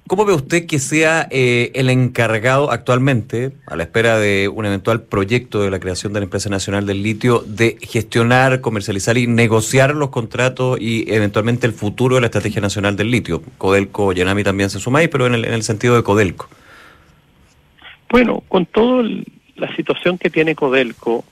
¿Cómo 0.07 0.25
ve 0.25 0.33
usted 0.33 0.67
que 0.67 0.77
sea 0.77 1.27
eh, 1.31 1.71
el 1.73 1.89
encargado 1.89 2.69
actualmente, 2.69 3.53
a 3.65 3.75
la 3.75 3.83
espera 3.83 4.19
de 4.19 4.49
un 4.49 4.65
eventual 4.65 5.01
proyecto 5.01 5.61
de 5.61 5.71
la 5.71 5.79
creación 5.79 6.13
de 6.13 6.19
la 6.19 6.25
Empresa 6.25 6.49
Nacional 6.49 6.85
del 6.85 7.01
Litio, 7.01 7.43
de 7.47 7.77
gestionar, 7.81 8.61
comercializar 8.61 9.17
y 9.17 9.25
negociar 9.25 9.95
los 9.95 10.09
contratos 10.09 10.79
y 10.79 11.11
eventualmente 11.11 11.65
el 11.65 11.73
futuro 11.73 12.15
de 12.15 12.21
la 12.21 12.27
Estrategia 12.27 12.61
Nacional 12.61 12.95
del 12.97 13.09
Litio? 13.09 13.41
Codelco, 13.57 14.11
Yanami 14.11 14.43
también 14.43 14.69
se 14.69 14.79
suma 14.79 14.99
ahí, 14.99 15.07
pero 15.07 15.25
en 15.25 15.33
el, 15.33 15.45
en 15.45 15.53
el 15.53 15.63
sentido 15.63 15.95
de 15.95 16.03
Codelco. 16.03 16.49
Bueno, 18.11 18.43
con 18.47 18.67
toda 18.67 19.03
la 19.55 19.73
situación 19.75 20.17
que 20.17 20.29
tiene 20.29 20.55
Codelco 20.55 21.23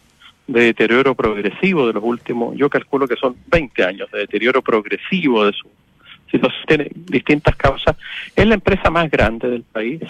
de 0.47 0.65
deterioro 0.65 1.15
progresivo 1.15 1.87
de 1.87 1.93
los 1.93 2.03
últimos, 2.03 2.55
yo 2.57 2.69
calculo 2.69 3.07
que 3.07 3.15
son 3.15 3.35
20 3.47 3.83
años 3.83 4.11
de 4.11 4.19
deterioro 4.19 4.61
progresivo 4.61 5.45
de 5.45 5.53
su 5.53 5.67
situación, 6.29 6.65
tiene 6.67 6.87
distintas 6.93 7.55
causas, 7.55 7.95
es 8.35 8.45
la 8.45 8.55
empresa 8.55 8.89
más 8.89 9.09
grande 9.09 9.49
del 9.49 9.63
país, 9.63 10.01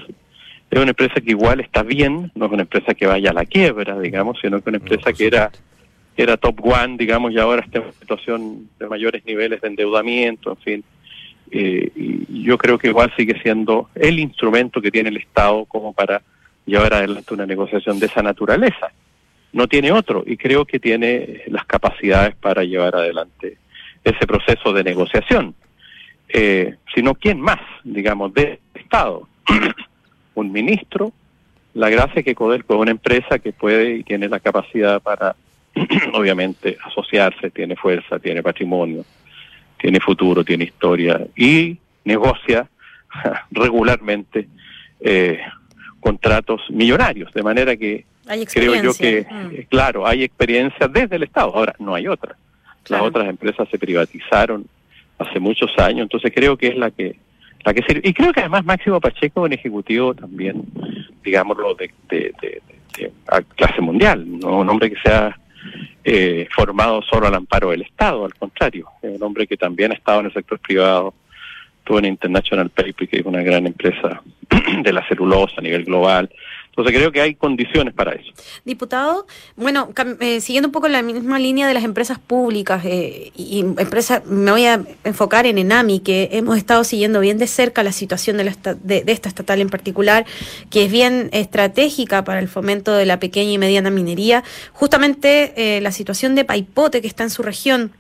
es 0.72 0.79
una 0.79 0.89
empresa 0.89 1.22
que 1.22 1.32
igual 1.32 1.60
está 1.60 1.84
bien, 1.84 2.32
no 2.34 2.48
es 2.48 2.51
una 2.51 2.63
empresa 2.63 2.96
que 2.96 3.05
vaya 3.05 3.29
a 3.29 3.34
la 3.34 3.46
quiebra, 3.46 4.00
digamos, 4.00 4.39
sino 4.41 4.60
que 4.62 4.70
una 4.70 4.79
empresa 4.79 5.13
que 5.13 5.27
era 5.27 5.51
era 6.15 6.38
top 6.38 6.60
one, 6.63 6.98
digamos, 6.98 7.32
y 7.32 7.39
ahora 7.39 7.63
está 7.63 7.79
en 7.79 7.86
una 7.86 7.93
situación 7.93 8.70
de 8.79 8.88
mayores 8.88 9.25
niveles 9.25 9.62
de 9.62 9.67
endeudamiento, 9.67 10.51
en 10.51 10.58
fin. 10.58 10.84
Eh, 11.51 11.91
y 11.96 12.43
yo 12.43 12.58
creo 12.58 12.77
que 12.77 12.88
igual 12.88 13.12
sigue 13.15 13.39
siendo 13.41 13.89
el 13.96 14.20
instrumento 14.20 14.82
que 14.82 14.91
tiene 14.91 15.10
el 15.10 15.17
Estado 15.17 15.65
como 15.65 15.93
para 15.93 16.22
llevar 16.65 16.93
adelante 16.93 17.34
una 17.34 17.46
negociación 17.46 18.00
de 18.00 18.08
esa 18.08 18.22
naturaleza. 18.22 18.91
No 19.51 19.67
tiene 19.67 19.91
otro 19.91 20.24
y 20.25 20.38
creo 20.38 20.65
que 20.65 20.79
tiene 20.79 21.43
las 21.48 21.65
capacidades 21.65 22.36
para 22.36 22.63
llevar 22.63 22.96
adelante 22.96 23.58
ese 24.03 24.25
proceso 24.27 24.74
de 24.74 24.84
negociación. 24.84 25.55
Eh, 26.29 26.75
sino 26.96 27.13
quién 27.13 27.39
más, 27.39 27.60
digamos, 27.84 28.34
de 28.34 28.60
Estado. 28.74 29.27
un 30.36 30.51
ministro, 30.51 31.13
la 31.74 31.89
gracia 31.89 32.24
que 32.24 32.36
Codelco 32.36 32.74
es 32.74 32.79
una 32.79 32.91
empresa 32.91 33.39
que 33.39 33.53
puede 33.53 33.98
y 33.98 34.03
tiene 34.03 34.27
la 34.29 34.39
capacidad 34.39 35.01
para, 35.01 35.36
obviamente, 36.13 36.77
asociarse, 36.84 37.51
tiene 37.51 37.75
fuerza, 37.75 38.20
tiene 38.20 38.41
patrimonio, 38.41 39.05
tiene 39.77 40.00
futuro, 40.00 40.43
tiene 40.43 40.65
historia 40.65 41.22
y 41.36 41.77
negocia 42.05 42.67
regularmente 43.51 44.48
eh, 45.00 45.39
contratos 46.03 46.62
millonarios, 46.69 47.31
de 47.33 47.41
manera 47.41 47.75
que 47.75 48.05
creo 48.53 48.75
yo 48.81 48.93
que, 48.93 49.25
mm. 49.29 49.55
eh, 49.55 49.67
claro, 49.69 50.05
hay 50.05 50.24
experiencia 50.24 50.88
desde 50.88 51.15
el 51.15 51.24
Estado, 51.24 51.55
ahora 51.55 51.74
no 51.79 51.95
hay 51.95 52.07
otra. 52.07 52.36
Las 52.89 53.01
otras 53.01 53.29
empresas 53.29 53.67
se 53.69 53.79
privatizaron 53.79 54.67
hace 55.17 55.39
muchos 55.39 55.72
años, 55.77 56.01
entonces 56.01 56.31
creo 56.36 56.57
que 56.57 56.67
es 56.67 56.77
la 56.77 56.91
que 56.91 57.15
la 57.63 57.74
que 57.74 57.81
sirve. 57.83 58.01
Y 58.03 58.13
creo 58.13 58.33
que 58.33 58.41
además 58.41 58.65
Máximo 58.65 59.00
Pacheco 59.00 59.43
un 59.43 59.53
ejecutivo 59.53 60.13
también, 60.13 60.63
digámoslo, 61.24 61.75
de, 61.75 61.89
de, 62.10 62.33
clase 63.55 63.81
mundial, 63.81 64.25
no 64.39 64.60
un 64.60 64.69
hombre 64.69 64.91
que 64.91 65.00
sea 65.01 65.39
eh, 66.03 66.48
formado 66.53 67.01
solo 67.01 67.27
al 67.27 67.36
amparo 67.36 67.69
del 67.69 67.83
Estado, 67.83 68.25
al 68.25 68.33
contrario, 68.36 68.89
es 69.01 69.15
un 69.15 69.24
hombre 69.24 69.48
que 69.48 69.55
también 69.55 69.91
ha 69.91 69.95
estado 69.95 70.19
en 70.19 70.25
el 70.25 70.33
sector 70.33 70.60
privado, 70.60 71.13
estuvo 71.83 71.99
en 71.99 72.05
International 72.05 72.69
Paper, 72.69 73.09
que 73.09 73.17
es 73.17 73.25
una 73.25 73.43
gran 73.43 73.67
empresa 73.67 74.21
de 74.83 74.93
la 74.93 75.05
celulosa 75.07 75.55
a 75.57 75.61
nivel 75.61 75.83
global. 75.83 76.29
Entonces 76.69 76.95
creo 76.95 77.11
que 77.11 77.21
hay 77.21 77.35
condiciones 77.35 77.93
para 77.93 78.13
eso. 78.13 78.31
Diputado, 78.65 79.27
bueno, 79.55 79.89
eh, 80.21 80.41
siguiendo 80.41 80.69
un 80.69 80.71
poco 80.71 80.87
la 80.87 81.03
misma 81.03 81.37
línea 81.37 81.67
de 81.67 81.73
las 81.73 81.83
empresas 81.83 82.17
públicas 82.17 82.83
eh, 82.85 83.31
y 83.35 83.59
empresas, 83.59 84.25
me 84.25 84.49
voy 84.49 84.65
a 84.65 84.81
enfocar 85.03 85.45
en 85.45 85.59
Enami, 85.59 85.99
que 85.99 86.29
hemos 86.31 86.57
estado 86.57 86.83
siguiendo 86.83 87.19
bien 87.19 87.37
de 87.37 87.45
cerca 87.45 87.83
la 87.83 87.91
situación 87.91 88.37
de, 88.37 88.45
la 88.45 88.55
de, 88.81 89.03
esta 89.05 89.29
estatal 89.29 89.61
en 89.61 89.69
particular, 89.69 90.25
que 90.71 90.85
es 90.85 90.91
bien 90.91 91.29
estratégica 91.31 92.23
para 92.23 92.39
el 92.39 92.47
fomento 92.47 92.93
de 92.93 93.05
la 93.05 93.19
pequeña 93.19 93.51
y 93.51 93.57
mediana 93.59 93.91
minería. 93.91 94.43
Justamente 94.71 95.53
eh, 95.57 95.81
la 95.81 95.91
situación 95.91 96.33
de 96.33 96.45
Paipote, 96.45 97.01
que 97.01 97.07
está 97.07 97.23
en 97.23 97.29
su 97.29 97.43
región, 97.43 97.91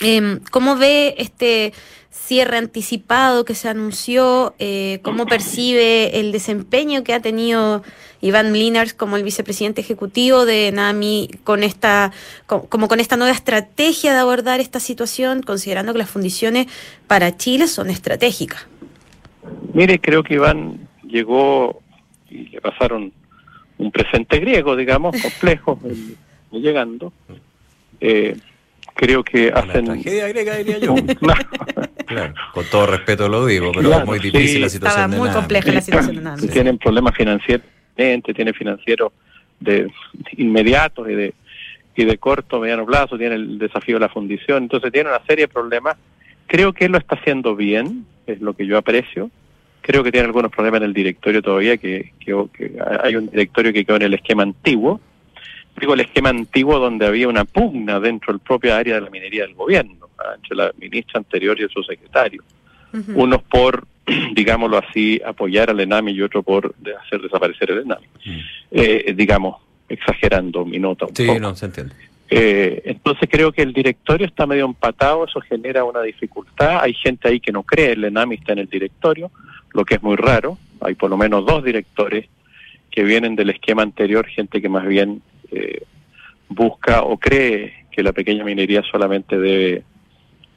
em, 0.00 0.38
¿cómo 0.52 0.76
ve 0.76 1.16
este 1.18 1.72
cierre 2.16 2.56
anticipado 2.56 3.44
que 3.44 3.54
se 3.54 3.68
anunció, 3.68 4.54
eh, 4.58 5.00
cómo 5.02 5.26
percibe 5.26 6.18
el 6.18 6.32
desempeño 6.32 7.04
que 7.04 7.14
ha 7.14 7.20
tenido 7.20 7.82
Iván 8.20 8.52
Linars 8.52 8.94
como 8.94 9.16
el 9.16 9.22
vicepresidente 9.22 9.80
ejecutivo 9.80 10.44
de 10.46 10.72
NAMI 10.72 11.28
con 11.44 11.62
esta, 11.62 12.12
como 12.46 12.88
con 12.88 13.00
esta 13.00 13.16
nueva 13.16 13.32
estrategia 13.32 14.12
de 14.12 14.18
abordar 14.18 14.60
esta 14.60 14.80
situación, 14.80 15.42
considerando 15.42 15.92
que 15.92 15.98
las 15.98 16.10
fundiciones 16.10 16.66
para 17.06 17.36
Chile 17.36 17.68
son 17.68 17.90
estratégicas. 17.90 18.66
Mire, 19.74 20.00
creo 20.00 20.22
que 20.24 20.34
Iván 20.34 20.88
llegó 21.06 21.80
y 22.28 22.48
le 22.48 22.60
pasaron 22.60 23.12
un 23.78 23.92
presente 23.92 24.40
griego, 24.40 24.74
digamos, 24.74 25.14
complejo, 25.20 25.78
llegando. 26.50 27.12
Eh, 28.00 28.36
creo 28.96 29.22
que 29.22 29.52
hacen... 29.54 29.84
tragedia 29.84 30.28
griega, 30.28 30.56
diría 30.56 30.78
yo. 30.78 30.94
claro, 32.06 32.34
con 32.52 32.64
todo 32.70 32.86
respeto 32.86 33.28
lo 33.28 33.46
digo, 33.46 33.70
pero 33.72 33.92
es 33.92 34.04
muy 34.04 34.18
difícil 34.18 34.62
la 34.62 34.68
situación 34.68 35.12
Estaba 35.12 35.24
muy 35.24 35.30
compleja 35.30 35.72
la 35.72 35.80
situación 35.80 36.16
de 36.16 36.22
NAMI. 36.22 36.48
Tienen 36.48 36.78
problemas 36.78 37.14
financieros, 37.14 37.64
tiene 37.94 38.52
financieros 38.52 39.12
de 39.60 39.90
inmediatos 40.36 41.08
y 41.08 41.14
de 41.14 41.34
y 41.96 42.04
de 42.04 42.18
corto, 42.18 42.60
mediano 42.60 42.84
plazo, 42.84 43.16
tiene 43.16 43.36
el 43.36 43.58
desafío 43.58 43.96
de 43.96 44.00
la 44.00 44.08
fundición, 44.10 44.64
entonces 44.64 44.92
tiene 44.92 45.08
una 45.08 45.24
serie 45.26 45.46
de 45.46 45.48
problemas. 45.48 45.96
Creo 46.46 46.72
que 46.72 46.84
él 46.84 46.92
lo 46.92 46.98
está 46.98 47.16
haciendo 47.16 47.56
bien, 47.56 48.04
es 48.26 48.40
lo 48.40 48.54
que 48.54 48.66
yo 48.66 48.76
aprecio. 48.76 49.30
Creo 49.80 50.04
que 50.04 50.12
tiene 50.12 50.26
algunos 50.26 50.52
problemas 50.52 50.82
en 50.82 50.88
el 50.88 50.92
directorio 50.92 51.40
todavía, 51.40 51.78
que, 51.78 52.12
que, 52.20 52.34
que 52.52 52.72
hay 53.02 53.16
un 53.16 53.30
directorio 53.30 53.72
que 53.72 53.84
quedó 53.84 53.96
en 53.96 54.02
el 54.02 54.14
esquema 54.14 54.42
antiguo, 54.42 55.00
digo 55.80 55.94
el 55.94 56.00
esquema 56.00 56.30
antiguo 56.30 56.78
donde 56.78 57.06
había 57.06 57.28
una 57.28 57.44
pugna 57.44 58.00
dentro 58.00 58.32
del 58.32 58.40
propio 58.40 58.74
área 58.74 58.96
de 58.96 59.00
la 59.02 59.10
minería 59.10 59.42
del 59.42 59.54
gobierno, 59.54 60.08
entre 60.34 60.56
la 60.56 60.72
ministra 60.78 61.18
anterior 61.18 61.58
y 61.60 61.68
su 61.68 61.82
secretario. 61.82 62.42
Unos 63.14 63.42
por, 63.42 63.86
digámoslo 64.34 64.78
así, 64.78 65.20
apoyar 65.24 65.70
al 65.70 65.80
ENAMI 65.80 66.12
y 66.12 66.22
otro 66.22 66.42
por 66.42 66.74
hacer 67.04 67.20
desaparecer 67.20 67.70
el 67.70 67.78
ENAMI. 67.80 68.06
Mm. 68.24 68.38
Eh, 68.70 69.14
digamos, 69.14 69.56
exagerando 69.88 70.64
mi 70.64 70.78
nota 70.78 71.06
un 71.06 71.14
sí, 71.14 71.26
no, 71.38 71.54
se 71.54 71.66
entiende. 71.66 71.94
Eh, 72.28 72.82
entonces 72.86 73.28
creo 73.30 73.52
que 73.52 73.62
el 73.62 73.72
directorio 73.72 74.26
está 74.26 74.46
medio 74.46 74.64
empatado, 74.64 75.26
eso 75.26 75.40
genera 75.40 75.84
una 75.84 76.02
dificultad. 76.02 76.80
Hay 76.80 76.94
gente 76.94 77.28
ahí 77.28 77.38
que 77.38 77.52
no 77.52 77.62
cree, 77.62 77.92
el 77.92 78.04
ENAMI 78.04 78.36
está 78.36 78.52
en 78.52 78.60
el 78.60 78.68
directorio, 78.68 79.30
lo 79.72 79.84
que 79.84 79.96
es 79.96 80.02
muy 80.02 80.16
raro. 80.16 80.58
Hay 80.80 80.94
por 80.94 81.10
lo 81.10 81.16
menos 81.16 81.46
dos 81.46 81.62
directores 81.62 82.26
que 82.90 83.04
vienen 83.04 83.36
del 83.36 83.50
esquema 83.50 83.82
anterior, 83.82 84.26
gente 84.26 84.60
que 84.60 84.68
más 84.68 84.86
bien 84.86 85.22
eh, 85.56 85.82
busca 86.48 87.02
o 87.02 87.16
cree 87.16 87.86
que 87.90 88.02
la 88.02 88.12
pequeña 88.12 88.44
minería 88.44 88.82
solamente 88.90 89.38
debe, 89.38 89.82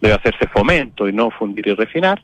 debe 0.02 0.14
hacerse 0.14 0.48
fomento 0.48 1.08
y 1.08 1.14
no 1.14 1.32
fundir 1.32 1.68
y 1.68 1.74
refinar. 1.74 2.22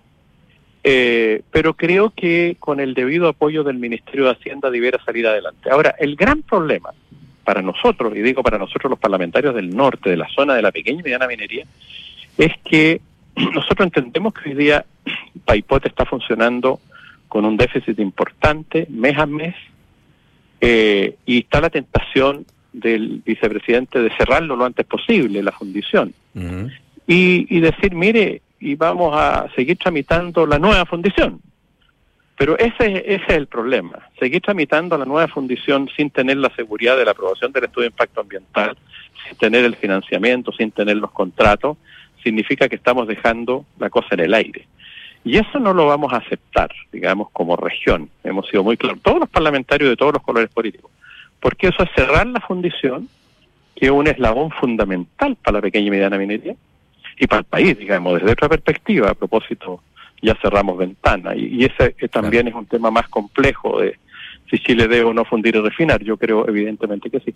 Eh, 0.83 1.41
pero 1.51 1.73
creo 1.73 2.11
que 2.11 2.57
con 2.59 2.79
el 2.79 2.93
debido 2.93 3.27
apoyo 3.27 3.63
del 3.63 3.77
Ministerio 3.79 4.25
de 4.25 4.31
Hacienda 4.31 4.69
debiera 4.69 5.03
salir 5.03 5.25
adelante. 5.25 5.69
Ahora, 5.71 5.95
el 5.97 6.15
gran 6.15 6.43
problema 6.43 6.91
para 7.43 7.61
nosotros, 7.61 8.15
y 8.15 8.21
digo 8.21 8.43
para 8.43 8.57
nosotros 8.57 8.91
los 8.91 8.99
parlamentarios 8.99 9.55
del 9.55 9.75
norte, 9.75 10.09
de 10.09 10.17
la 10.17 10.27
zona 10.29 10.53
de 10.53 10.61
la 10.61 10.71
pequeña 10.71 10.99
y 10.99 11.03
mediana 11.03 11.27
minería, 11.27 11.65
es 12.37 12.51
que 12.63 13.01
nosotros 13.35 13.85
entendemos 13.87 14.33
que 14.33 14.49
hoy 14.49 14.55
día 14.55 14.85
Paipote 15.45 15.87
está 15.87 16.05
funcionando 16.05 16.79
con 17.27 17.45
un 17.45 17.57
déficit 17.57 17.99
importante 17.99 18.85
mes 18.89 19.17
a 19.17 19.25
mes 19.25 19.55
eh, 20.61 21.15
y 21.25 21.39
está 21.39 21.61
la 21.61 21.69
tentación 21.69 22.45
del 22.79 23.21
vicepresidente 23.25 23.99
de 23.99 24.09
cerrarlo 24.11 24.55
lo 24.55 24.65
antes 24.65 24.85
posible, 24.85 25.41
la 25.41 25.51
fundición. 25.51 26.13
y, 27.07 27.59
decir, 27.59 27.95
mire, 27.95 28.41
y 28.59 28.75
vamos 28.75 29.13
a 29.15 29.47
seguir 29.55 29.77
tramitando 29.77 30.45
la 30.45 30.59
nueva 30.59 30.85
fundición. 30.85 31.39
Pero 32.37 32.57
ese, 32.57 32.97
ese 33.05 33.23
es 33.27 33.29
el 33.29 33.47
problema. 33.47 34.09
Seguir 34.19 34.41
tramitando 34.41 34.97
la 34.97 35.05
nueva 35.05 35.27
fundición 35.29 35.89
sin 35.95 36.09
tener 36.09 36.37
la 36.37 36.53
seguridad 36.55 36.97
de 36.97 37.05
la 37.05 37.11
aprobación 37.11 37.51
del 37.53 37.65
estudio 37.65 37.83
de 37.83 37.93
impacto 37.93 38.21
ambiental, 38.21 38.77
sin 39.25 39.37
tener 39.37 39.63
el 39.63 39.75
financiamiento, 39.75 40.51
sin 40.51 40.71
tener 40.71 40.97
los 40.97 41.11
contratos, 41.11 41.77
significa 42.21 42.67
que 42.67 42.75
estamos 42.75 43.07
dejando 43.07 43.65
la 43.79 43.89
cosa 43.89 44.09
en 44.11 44.19
el 44.21 44.33
aire. 44.33 44.67
Y 45.23 45.37
eso 45.37 45.59
no 45.59 45.73
lo 45.73 45.87
vamos 45.87 46.11
a 46.11 46.17
aceptar, 46.17 46.71
digamos, 46.91 47.29
como 47.31 47.55
región. 47.55 48.09
Hemos 48.23 48.47
sido 48.49 48.63
muy 48.63 48.75
claros, 48.75 49.01
todos 49.01 49.19
los 49.21 49.29
parlamentarios 49.29 49.89
de 49.89 49.95
todos 49.95 50.13
los 50.13 50.21
colores 50.21 50.49
políticos 50.49 50.91
porque 51.39 51.67
eso 51.67 51.83
es 51.83 51.89
cerrar 51.95 52.27
la 52.27 52.39
fundición, 52.41 53.09
que 53.75 53.87
es 53.87 53.91
un 53.91 54.07
eslabón 54.07 54.51
fundamental 54.51 55.35
para 55.43 55.57
la 55.57 55.61
pequeña 55.61 55.87
y 55.87 55.91
mediana 55.91 56.17
minería, 56.17 56.55
y 57.19 57.27
para 57.27 57.39
el 57.39 57.45
país, 57.45 57.77
digamos, 57.77 58.19
desde 58.19 58.31
otra 58.31 58.49
perspectiva, 58.49 59.09
a 59.09 59.13
propósito, 59.13 59.81
ya 60.21 60.35
cerramos 60.41 60.77
ventana, 60.77 61.35
y, 61.35 61.63
ese 61.65 61.93
también 62.09 62.47
es 62.47 62.53
un 62.53 62.65
tema 62.65 62.91
más 62.91 63.07
complejo 63.07 63.79
de 63.81 63.97
si 64.49 64.59
Chile 64.59 64.87
debe 64.87 65.05
o 65.05 65.13
no 65.13 65.25
fundir 65.25 65.55
y 65.55 65.59
refinar, 65.59 66.03
yo 66.03 66.17
creo 66.17 66.47
evidentemente 66.47 67.09
que 67.09 67.19
sí. 67.19 67.33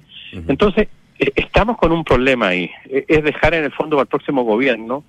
Entonces, 0.48 0.88
e, 1.18 1.32
estamos 1.36 1.78
con 1.78 1.92
un 1.92 2.04
problema 2.04 2.50
ahí, 2.50 2.70
e, 2.86 3.06
es 3.08 3.24
dejar 3.24 3.54
en 3.54 3.64
el 3.64 3.72
fondo 3.72 3.96
para 3.96 4.04
el 4.04 4.10
próximo 4.10 4.44
gobierno 4.44 5.04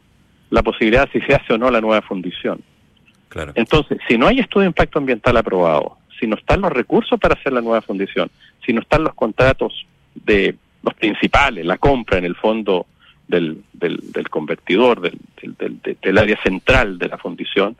la 0.50 0.62
posibilidad 0.62 1.08
si 1.12 1.20
se 1.20 1.34
hace 1.34 1.52
o 1.52 1.58
no 1.58 1.70
la 1.70 1.80
nueva 1.80 2.02
fundición. 2.02 2.60
Claro. 3.28 3.52
Entonces, 3.54 3.98
si 4.08 4.18
no 4.18 4.26
hay 4.26 4.40
estudio 4.40 4.62
de 4.62 4.68
impacto 4.68 4.98
ambiental 4.98 5.36
aprobado, 5.36 5.96
si 6.20 6.26
no 6.26 6.36
están 6.36 6.60
los 6.60 6.70
recursos 6.72 7.18
para 7.18 7.34
hacer 7.34 7.52
la 7.52 7.62
nueva 7.62 7.80
fundición, 7.80 8.30
si 8.64 8.72
no 8.72 8.80
están 8.82 9.02
los 9.02 9.14
contratos 9.14 9.86
de 10.14 10.54
los 10.82 10.94
principales, 10.94 11.64
la 11.64 11.78
compra 11.78 12.18
en 12.18 12.26
el 12.26 12.36
fondo 12.36 12.86
del, 13.26 13.62
del, 13.72 14.28
convertidor, 14.28 15.00
del, 15.00 15.18
del, 16.02 16.18
área 16.18 16.36
central 16.42 16.98
de 16.98 17.08
la 17.08 17.18
fundición, 17.18 17.76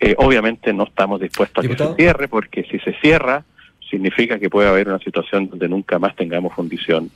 eh, 0.00 0.14
obviamente 0.18 0.72
no 0.72 0.84
estamos 0.84 1.20
dispuestos 1.20 1.64
a 1.64 1.68
que 1.68 1.76
se 1.76 1.94
cierre, 1.94 2.28
porque 2.28 2.64
si 2.64 2.78
se 2.78 2.92
cierra, 3.00 3.44
significa 3.90 4.38
que 4.38 4.50
puede 4.50 4.68
haber 4.68 4.88
una 4.88 4.98
situación 4.98 5.48
donde 5.48 5.68
nunca 5.68 5.98
más 5.98 6.14
tengamos 6.16 6.54
fundición 6.54 7.10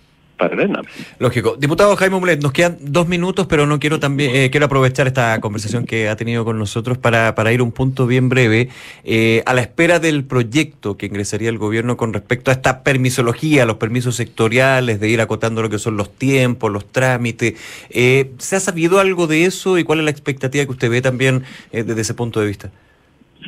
Lógico. 1.18 1.56
Diputado 1.58 1.94
Jaime 1.96 2.18
Mulet, 2.18 2.42
nos 2.42 2.52
quedan 2.52 2.78
dos 2.80 3.08
minutos, 3.08 3.46
pero 3.46 3.66
no 3.66 3.78
quiero 3.78 4.00
también 4.00 4.34
eh, 4.34 4.50
quiero 4.50 4.66
aprovechar 4.66 5.06
esta 5.06 5.40
conversación 5.40 5.84
que 5.84 6.08
ha 6.08 6.16
tenido 6.16 6.44
con 6.44 6.58
nosotros 6.58 6.98
para, 6.98 7.34
para 7.34 7.52
ir 7.52 7.60
a 7.60 7.62
un 7.62 7.72
punto 7.72 8.06
bien 8.06 8.28
breve. 8.28 8.68
Eh, 9.04 9.42
a 9.46 9.54
la 9.54 9.60
espera 9.60 9.98
del 9.98 10.24
proyecto 10.24 10.96
que 10.96 11.06
ingresaría 11.06 11.48
el 11.48 11.58
gobierno 11.58 11.96
con 11.96 12.12
respecto 12.12 12.50
a 12.50 12.54
esta 12.54 12.82
permisología, 12.82 13.66
los 13.66 13.76
permisos 13.76 14.16
sectoriales, 14.16 15.00
de 15.00 15.08
ir 15.08 15.20
acotando 15.20 15.62
lo 15.62 15.70
que 15.70 15.78
son 15.78 15.96
los 15.96 16.14
tiempos, 16.14 16.70
los 16.70 16.90
trámites. 16.90 17.54
Eh, 17.90 18.30
¿Se 18.38 18.56
ha 18.56 18.60
sabido 18.60 19.00
algo 19.00 19.26
de 19.26 19.44
eso 19.44 19.78
y 19.78 19.84
cuál 19.84 19.98
es 19.98 20.04
la 20.04 20.10
expectativa 20.10 20.64
que 20.64 20.70
usted 20.70 20.90
ve 20.90 21.02
también 21.02 21.44
desde 21.72 22.00
ese 22.00 22.14
punto 22.14 22.40
de 22.40 22.46
vista? 22.46 22.70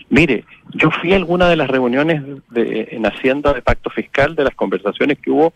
Mire, 0.08 0.44
yo 0.75 0.90
fui 0.90 1.12
a 1.12 1.16
alguna 1.16 1.49
de 1.49 1.56
las 1.56 1.68
reuniones 1.68 2.22
de, 2.50 2.88
en 2.90 3.06
Hacienda 3.06 3.52
de 3.52 3.62
Pacto 3.62 3.90
Fiscal 3.90 4.34
de 4.34 4.44
las 4.44 4.54
conversaciones 4.54 5.18
que 5.18 5.30
hubo 5.30 5.54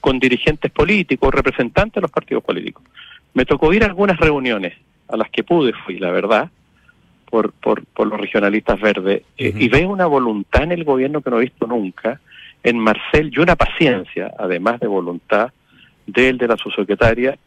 con 0.00 0.18
dirigentes 0.18 0.70
políticos, 0.70 1.34
representantes 1.34 1.94
de 1.94 2.00
los 2.02 2.10
partidos 2.10 2.44
políticos. 2.44 2.82
Me 3.34 3.44
tocó 3.44 3.72
ir 3.72 3.82
a 3.82 3.86
algunas 3.86 4.18
reuniones 4.18 4.74
a 5.08 5.16
las 5.16 5.30
que 5.30 5.42
pude, 5.42 5.72
fui, 5.72 5.98
la 5.98 6.10
verdad, 6.10 6.50
por, 7.30 7.52
por, 7.52 7.84
por 7.86 8.06
los 8.06 8.20
regionalistas 8.20 8.80
verdes, 8.80 9.22
eh, 9.36 9.52
y 9.54 9.68
veo 9.68 9.90
una 9.90 10.06
voluntad 10.06 10.62
en 10.62 10.72
el 10.72 10.84
gobierno 10.84 11.20
que 11.20 11.30
no 11.30 11.38
he 11.38 11.42
visto 11.44 11.66
nunca, 11.66 12.20
en 12.62 12.78
Marcel, 12.78 13.30
y 13.34 13.38
una 13.38 13.56
paciencia, 13.56 14.32
además 14.38 14.80
de 14.80 14.86
voluntad, 14.86 15.52
de 16.06 16.28
él, 16.30 16.38
de 16.38 16.48
la 16.48 16.56
subsecretaria, 16.56 17.38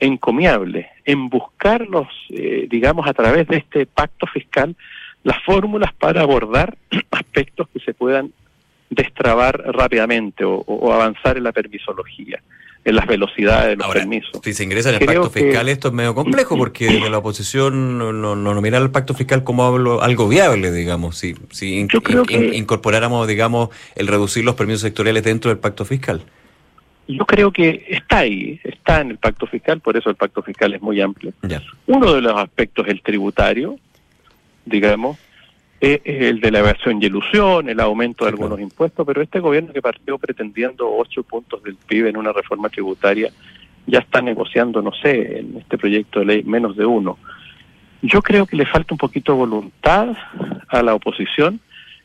encomiable 0.00 0.88
en 1.04 1.28
buscar 1.28 1.86
los, 1.88 2.08
eh, 2.30 2.66
digamos, 2.68 3.06
a 3.06 3.14
través 3.14 3.46
de 3.48 3.58
este 3.58 3.86
pacto 3.86 4.26
fiscal, 4.26 4.74
las 5.22 5.42
fórmulas 5.42 5.92
para 5.94 6.22
abordar 6.22 6.76
aspectos 7.10 7.68
que 7.68 7.80
se 7.80 7.94
puedan 7.94 8.32
destrabar 8.94 9.62
rápidamente 9.72 10.44
o, 10.44 10.92
avanzar 10.92 11.36
en 11.36 11.44
la 11.44 11.52
permisología, 11.52 12.40
en 12.84 12.96
las 12.96 13.06
velocidades 13.06 13.70
de 13.70 13.76
los 13.76 13.92
permisos. 13.92 14.40
Si 14.42 14.52
se 14.52 14.64
ingresa 14.64 14.90
en 14.90 14.96
el 14.96 15.06
pacto 15.06 15.30
fiscal, 15.30 15.68
esto 15.68 15.88
es 15.88 15.94
medio 15.94 16.14
complejo 16.14 16.56
porque 16.56 16.86
desde 16.86 17.10
la 17.10 17.18
oposición 17.18 17.98
no, 17.98 18.12
no, 18.12 18.36
no 18.36 18.60
mira 18.60 18.78
el 18.78 18.90
pacto 18.90 19.14
fiscal 19.14 19.44
como 19.44 19.66
algo, 19.66 20.28
viable, 20.28 20.70
digamos. 20.70 21.18
Si, 21.18 21.34
si 21.50 21.86
incorporáramos, 22.52 23.26
digamos, 23.28 23.70
el 23.94 24.06
reducir 24.06 24.44
los 24.44 24.54
permisos 24.54 24.82
sectoriales 24.82 25.22
dentro 25.22 25.50
del 25.50 25.58
pacto 25.58 25.84
fiscal. 25.84 26.22
Yo 27.06 27.26
creo 27.26 27.52
que 27.52 27.84
está 27.88 28.18
ahí, 28.18 28.58
está 28.64 29.02
en 29.02 29.10
el 29.10 29.18
pacto 29.18 29.46
fiscal, 29.46 29.80
por 29.80 29.96
eso 29.96 30.08
el 30.08 30.16
pacto 30.16 30.42
fiscal 30.42 30.72
es 30.72 30.80
muy 30.80 31.00
amplio. 31.02 31.34
Uno 31.86 32.14
de 32.14 32.22
los 32.22 32.34
aspectos 32.36 32.86
es 32.86 32.92
el 32.92 33.02
tributario, 33.02 33.78
digamos, 34.64 35.18
es 35.84 36.00
el 36.04 36.40
de 36.40 36.50
la 36.50 36.60
evasión 36.60 37.02
y 37.02 37.06
ilusión, 37.06 37.68
el 37.68 37.80
aumento 37.80 38.24
de 38.24 38.30
algunos 38.30 38.60
impuestos, 38.60 39.06
pero 39.06 39.22
este 39.22 39.40
gobierno 39.40 39.72
que 39.72 39.82
partió 39.82 40.18
pretendiendo 40.18 40.90
ocho 40.90 41.22
puntos 41.22 41.62
del 41.62 41.76
PIB 41.76 42.06
en 42.06 42.16
una 42.16 42.32
reforma 42.32 42.68
tributaria 42.68 43.30
ya 43.86 43.98
está 43.98 44.22
negociando, 44.22 44.80
no 44.80 44.92
sé, 44.92 45.40
en 45.40 45.58
este 45.58 45.76
proyecto 45.76 46.20
de 46.20 46.26
ley 46.26 46.42
menos 46.42 46.76
de 46.76 46.86
uno. 46.86 47.18
Yo 48.02 48.22
creo 48.22 48.46
que 48.46 48.56
le 48.56 48.66
falta 48.66 48.94
un 48.94 48.98
poquito 48.98 49.32
de 49.32 49.38
voluntad 49.38 50.16
a 50.68 50.82
la 50.82 50.94
oposición 50.94 51.60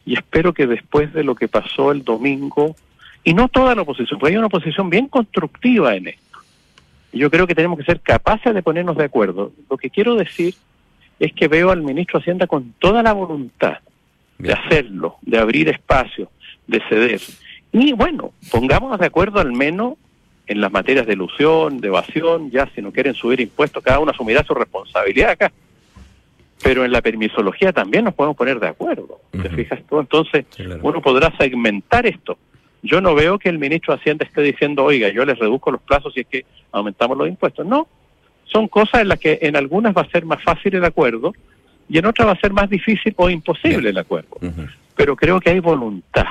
y 0.06 0.14
espero 0.14 0.54
que 0.54 0.68
después 0.68 1.14
de 1.14 1.24
lo 1.24 1.36
que 1.36 1.48
pasó 1.48 1.92
el 1.92 2.04
domingo, 2.04 2.76
y 3.24 3.34
no 3.34 3.48
toda 3.48 3.76
la 3.76 3.84
oposición, 3.84 4.20
porque 4.20 4.34
hay 4.34 4.38
una 4.38 4.48
oposición 4.48 4.90
bien 4.90 5.08
constructiva 5.08 5.96
en 5.96 6.08
esto. 6.08 6.40
Yo 7.12 7.30
creo 7.30 7.48
que 7.48 7.56
tenemos 7.56 7.78
que 7.78 7.86
ser 7.86 8.00
capaces 8.02 8.54
de 8.54 8.64
ponernos 8.64 8.98
de 8.98 9.06
acuerdo. 9.06 9.52
Lo 9.70 9.78
que 9.78 9.90
quiero 9.90 10.16
decir 10.16 10.56
es 11.20 11.34
que 11.34 11.48
veo 11.48 11.72
al 11.72 11.82
ministro 11.82 12.20
Hacienda 12.20 12.48
con 12.48 12.74
toda 12.80 13.04
la 13.04 13.14
voluntad 13.14 13.80
de 14.38 14.54
hacerlo, 14.54 15.18
de 15.22 15.38
abrir 15.38 15.70
espacio, 15.70 16.32
de 16.66 16.82
ceder. 16.88 17.22
Y 17.72 17.94
bueno, 17.94 18.32
pongámonos 18.52 19.00
de 19.00 19.06
acuerdo 19.06 19.40
al 19.40 19.52
menos 19.52 19.96
en 20.48 20.62
las 20.62 20.72
materias 20.72 21.06
de 21.06 21.14
ilusión, 21.14 21.80
de 21.80 21.90
evasión, 21.90 22.50
ya 22.50 22.68
si 22.74 22.82
no 22.82 22.92
quieren 22.92 23.14
subir 23.14 23.40
impuestos, 23.40 23.84
cada 23.84 24.00
uno 24.00 24.12
asumirá 24.12 24.44
su 24.44 24.56
responsabilidad 24.56 25.32
acá. 25.32 25.52
Pero 26.64 26.84
en 26.84 26.92
la 26.92 27.02
permisología 27.02 27.72
también 27.72 28.06
nos 28.06 28.16
podemos 28.16 28.36
poner 28.36 28.60
de 28.60 28.68
acuerdo. 28.68 29.20
¿Te 29.32 29.50
fijas 29.50 29.80
tú? 29.88 30.00
Entonces, 30.00 30.46
uno 30.82 31.02
podrá 31.02 31.32
segmentar 31.38 32.06
esto. 32.06 32.38
Yo 32.82 33.00
no 33.02 33.14
veo 33.14 33.38
que 33.38 33.50
el 33.50 33.60
ministro 33.60 33.94
Hacienda 33.94 34.26
esté 34.26 34.42
diciendo, 34.42 34.84
oiga, 34.84 35.10
yo 35.10 35.24
les 35.26 35.38
reduzco 35.38 35.72
los 35.72 35.82
plazos 35.82 36.14
si 36.14 36.22
es 36.22 36.28
que 36.28 36.46
aumentamos 36.72 37.18
los 37.18 37.28
impuestos. 37.28 37.66
No, 37.66 37.88
son 38.52 38.68
cosas 38.68 39.02
en 39.02 39.10
las 39.10 39.20
que 39.20 39.40
en 39.42 39.56
algunas 39.56 39.96
va 39.96 40.02
a 40.02 40.10
ser 40.10 40.26
más 40.26 40.42
fácil 40.44 40.76
el 40.76 40.86
acuerdo 40.86 41.34
y 41.88 41.98
en 41.98 42.06
otras 42.06 42.28
va 42.28 42.34
a 42.34 42.40
ser 42.40 42.54
más 42.54 42.70
difícil 42.70 43.14
o 43.18 43.30
imposible 43.30 43.90
el 43.90 43.98
acuerdo. 43.98 44.38
Pero 44.96 45.16
creo 45.16 45.40
que 45.40 45.52
hay 45.52 45.60
voluntad 45.60 46.26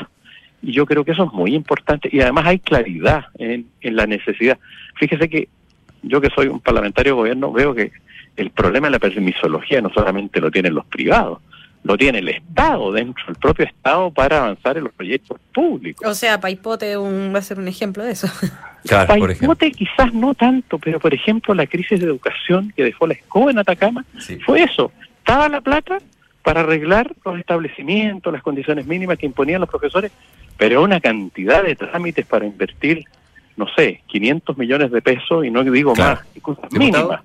y 0.63 0.73
yo 0.73 0.87
creo 0.87 1.05
que 1.05 1.13
eso 1.13 1.25
es 1.25 1.33
muy 1.33 1.55
importante 1.55 2.09
y 2.13 2.21
además 2.21 2.47
hay 2.47 2.59
claridad 2.59 3.27
en, 3.39 3.67
en 3.81 3.97
la 3.97 4.07
necesidad. 4.07 4.59
Fíjese 4.97 5.29
que 5.29 5.49
yo 6.03 6.21
que 6.21 6.31
soy 6.31 6.49
un 6.49 6.61
parlamentario 6.61 7.13
de 7.13 7.17
gobierno 7.21 7.53
veo 7.53 7.75
que 7.75 7.93
el 8.37 8.51
problema 8.51 8.87
de 8.87 8.93
la 8.93 8.99
permisología 8.99 9.81
no 9.81 9.91
solamente 9.91 10.41
lo 10.41 10.51
tienen 10.51 10.75
los 10.75 10.87
privados, 10.87 11.41
lo 11.85 11.97
tiene 11.97 12.19
el 12.19 12.29
Estado, 12.29 12.93
dentro 12.93 13.25
del 13.27 13.37
propio 13.37 13.65
Estado, 13.67 14.11
para 14.11 14.39
avanzar 14.39 14.77
en 14.77 14.85
los 14.85 14.93
proyectos 14.93 15.39
públicos. 15.55 16.07
O 16.07 16.15
sea, 16.15 16.41
Paipote 16.41 16.97
va 16.97 17.39
a 17.39 17.43
ser 17.43 17.59
un 17.59 17.69
ejemplo 17.69 18.05
de 18.05 18.13
eso. 18.13 18.29
Claro, 18.87 19.09
Paipote 19.09 19.73
quizás 19.73 20.15
no 20.15 20.35
tanto, 20.35 20.79
pero 20.79 21.01
por 21.01 21.13
ejemplo 21.13 21.53
la 21.53 21.67
crisis 21.67 21.99
de 21.99 22.07
educación 22.07 22.73
que 22.75 22.85
dejó 22.85 23.09
la 23.09 23.15
escoba 23.15 23.51
en 23.51 23.59
Atacama 23.59 24.05
fue 24.47 24.63
eso. 24.63 24.93
Estaba 25.19 25.49
la 25.49 25.61
plata 25.61 25.99
para 26.43 26.61
arreglar 26.61 27.13
los 27.25 27.39
establecimientos, 27.39 28.33
las 28.33 28.43
condiciones 28.43 28.87
mínimas 28.87 29.19
que 29.19 29.27
imponían 29.27 29.61
los 29.61 29.69
profesores, 29.69 30.13
pero 30.57 30.83
una 30.83 31.01
cantidad 31.01 31.63
de 31.63 31.75
trámites 31.75 32.25
para 32.25 32.47
invertir, 32.47 33.05
no 33.57 33.67
sé, 33.77 34.01
500 34.07 34.57
millones 34.57 34.93
de 34.93 35.03
pesos 35.03 35.45
y 35.45 35.51
no 35.51 35.65
digo 35.65 35.95
más, 35.97 36.21
y 36.35 36.41
cosas 36.41 36.73
mínimas. 36.73 37.21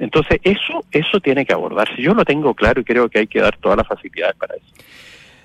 Entonces, 0.00 0.40
eso, 0.42 0.82
eso 0.90 1.20
tiene 1.20 1.44
que 1.44 1.52
abordarse. 1.52 2.00
Yo 2.00 2.14
lo 2.14 2.24
tengo 2.24 2.54
claro 2.54 2.80
y 2.80 2.84
creo 2.84 3.08
que 3.08 3.20
hay 3.20 3.26
que 3.26 3.40
dar 3.40 3.56
todas 3.58 3.76
las 3.76 3.86
facilidades 3.86 4.34
para 4.36 4.54
eso. 4.56 4.64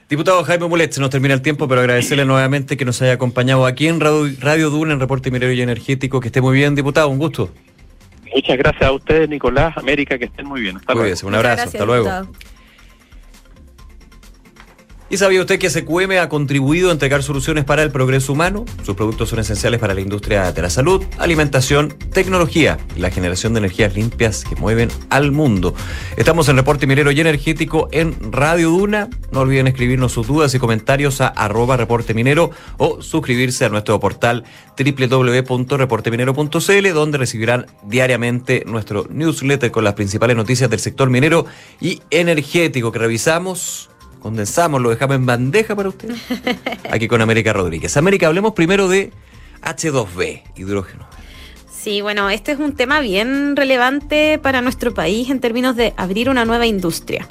Diputado 0.07 0.43
Jaime 0.43 0.67
Mulet, 0.67 0.91
se 0.91 1.01
nos 1.01 1.09
termina 1.09 1.33
el 1.33 1.41
tiempo, 1.41 1.67
pero 1.67 1.81
agradecerle 1.81 2.25
nuevamente 2.25 2.77
que 2.77 2.85
nos 2.85 3.01
haya 3.01 3.13
acompañado 3.13 3.65
aquí 3.65 3.87
en 3.87 3.99
Radio, 3.99 4.69
Duna, 4.69 4.93
en 4.93 4.99
Reporte 4.99 5.29
Minero 5.29 5.51
y 5.51 5.61
Energético. 5.61 6.21
Que 6.21 6.27
esté 6.27 6.41
muy 6.41 6.55
bien, 6.55 6.73
diputado, 6.73 7.09
un 7.09 7.17
gusto. 7.17 7.51
Muchas 8.33 8.57
gracias 8.57 8.83
a 8.83 8.91
ustedes, 8.93 9.27
Nicolás, 9.27 9.75
América, 9.77 10.17
que 10.17 10.25
estén 10.25 10.45
muy 10.45 10.61
bien. 10.61 10.77
Hasta 10.77 10.93
luego. 10.93 11.27
Un 11.27 11.35
abrazo, 11.35 11.63
hasta 11.63 11.85
luego. 11.85 12.09
¿Y 15.15 15.17
sabía 15.17 15.39
usted 15.39 15.59
que 15.59 15.69
SQM 15.69 16.19
ha 16.21 16.27
contribuido 16.27 16.89
a 16.89 16.91
entregar 16.91 17.23
soluciones 17.23 17.63
para 17.63 17.81
el 17.83 17.89
progreso 17.89 18.33
humano? 18.33 18.65
Sus 18.83 18.97
productos 18.97 19.29
son 19.29 19.39
esenciales 19.39 19.79
para 19.79 19.93
la 19.93 20.01
industria 20.01 20.51
de 20.51 20.61
la 20.61 20.69
salud, 20.69 21.05
alimentación, 21.17 21.95
tecnología 22.11 22.77
y 22.97 22.99
la 22.99 23.11
generación 23.11 23.53
de 23.53 23.59
energías 23.59 23.95
limpias 23.95 24.43
que 24.43 24.57
mueven 24.57 24.89
al 25.09 25.31
mundo. 25.31 25.73
Estamos 26.17 26.49
en 26.49 26.57
Reporte 26.57 26.85
Minero 26.85 27.11
y 27.11 27.21
Energético 27.21 27.87
en 27.93 28.33
Radio 28.33 28.71
Duna. 28.71 29.07
No 29.31 29.39
olviden 29.39 29.67
escribirnos 29.67 30.11
sus 30.11 30.27
dudas 30.27 30.53
y 30.53 30.59
comentarios 30.59 31.21
a 31.21 31.27
arroba 31.27 31.77
reporte 31.77 32.13
minero 32.13 32.51
o 32.75 33.01
suscribirse 33.01 33.63
a 33.63 33.69
nuestro 33.69 33.97
portal 34.01 34.43
www.reporteminero.cl 34.77 36.93
donde 36.93 37.17
recibirán 37.17 37.67
diariamente 37.85 38.65
nuestro 38.67 39.07
newsletter 39.09 39.71
con 39.71 39.85
las 39.85 39.93
principales 39.93 40.35
noticias 40.35 40.69
del 40.69 40.81
sector 40.81 41.09
minero 41.09 41.45
y 41.79 42.01
energético 42.09 42.91
que 42.91 42.99
revisamos 42.99 43.91
condensamos, 44.25 44.81
lo 44.81 44.89
dejamos 44.89 45.17
en 45.17 45.27
bandeja 45.27 45.75
para 45.75 45.89
usted. 45.89 46.09
Aquí 46.89 47.07
con 47.07 47.21
América 47.21 47.53
Rodríguez. 47.53 47.95
América, 47.95 48.25
hablemos 48.25 48.53
primero 48.53 48.87
de 48.87 49.11
H2B, 49.61 50.41
hidrógeno. 50.55 51.05
Sí, 51.71 52.01
bueno, 52.01 52.31
este 52.31 52.53
es 52.53 52.57
un 52.57 52.75
tema 52.75 53.01
bien 53.01 53.55
relevante 53.55 54.39
para 54.39 54.61
nuestro 54.61 54.95
país 54.95 55.29
en 55.29 55.39
términos 55.39 55.75
de 55.75 55.93
abrir 55.95 56.31
una 56.31 56.43
nueva 56.43 56.65
industria. 56.65 57.27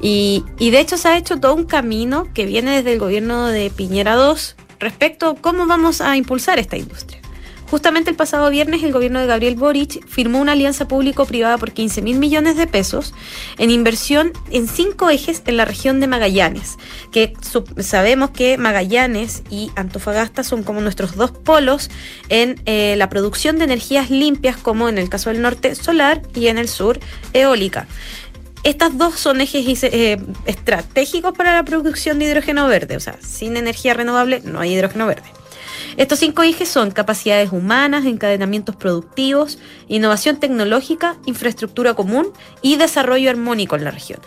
Y, 0.00 0.44
y 0.60 0.70
de 0.70 0.78
hecho 0.78 0.96
se 0.96 1.08
ha 1.08 1.18
hecho 1.18 1.40
todo 1.40 1.56
un 1.56 1.64
camino 1.64 2.28
que 2.32 2.46
viene 2.46 2.76
desde 2.76 2.92
el 2.92 3.00
gobierno 3.00 3.48
de 3.48 3.70
Piñera 3.70 4.14
II 4.14 4.40
respecto 4.78 5.30
a 5.30 5.34
cómo 5.34 5.66
vamos 5.66 6.00
a 6.00 6.16
impulsar 6.16 6.60
esta 6.60 6.76
industria. 6.76 7.20
Justamente 7.70 8.08
el 8.08 8.16
pasado 8.16 8.48
viernes 8.48 8.82
el 8.82 8.92
gobierno 8.92 9.20
de 9.20 9.26
Gabriel 9.26 9.54
Boric 9.54 10.06
firmó 10.06 10.40
una 10.40 10.52
alianza 10.52 10.88
público-privada 10.88 11.58
por 11.58 11.72
15 11.72 12.00
mil 12.00 12.18
millones 12.18 12.56
de 12.56 12.66
pesos 12.66 13.12
en 13.58 13.70
inversión 13.70 14.32
en 14.50 14.66
cinco 14.66 15.10
ejes 15.10 15.42
en 15.44 15.58
la 15.58 15.66
región 15.66 16.00
de 16.00 16.06
Magallanes, 16.06 16.78
que 17.12 17.34
sabemos 17.80 18.30
que 18.30 18.56
Magallanes 18.56 19.42
y 19.50 19.70
Antofagasta 19.76 20.44
son 20.44 20.62
como 20.62 20.80
nuestros 20.80 21.14
dos 21.14 21.30
polos 21.30 21.90
en 22.30 22.60
eh, 22.64 22.94
la 22.96 23.10
producción 23.10 23.58
de 23.58 23.64
energías 23.64 24.08
limpias, 24.08 24.56
como 24.56 24.88
en 24.88 24.96
el 24.96 25.10
caso 25.10 25.28
del 25.28 25.42
norte 25.42 25.74
solar 25.74 26.22
y 26.34 26.46
en 26.46 26.56
el 26.56 26.68
sur 26.68 26.98
eólica. 27.34 27.86
Estas 28.64 28.96
dos 28.96 29.20
son 29.20 29.42
ejes 29.42 29.84
eh, 29.84 30.18
estratégicos 30.46 31.32
para 31.32 31.54
la 31.54 31.64
producción 31.64 32.18
de 32.18 32.24
hidrógeno 32.24 32.66
verde, 32.66 32.96
o 32.96 33.00
sea, 33.00 33.18
sin 33.20 33.56
energía 33.56 33.92
renovable 33.92 34.40
no 34.42 34.58
hay 34.60 34.72
hidrógeno 34.72 35.06
verde. 35.06 35.37
Estos 35.98 36.20
cinco 36.20 36.44
ejes 36.44 36.68
son 36.68 36.92
capacidades 36.92 37.50
humanas, 37.50 38.06
encadenamientos 38.06 38.76
productivos, 38.76 39.58
innovación 39.88 40.36
tecnológica, 40.36 41.16
infraestructura 41.26 41.94
común 41.94 42.28
y 42.62 42.76
desarrollo 42.76 43.28
armónico 43.30 43.74
en 43.74 43.82
la 43.82 43.90
región. 43.90 44.20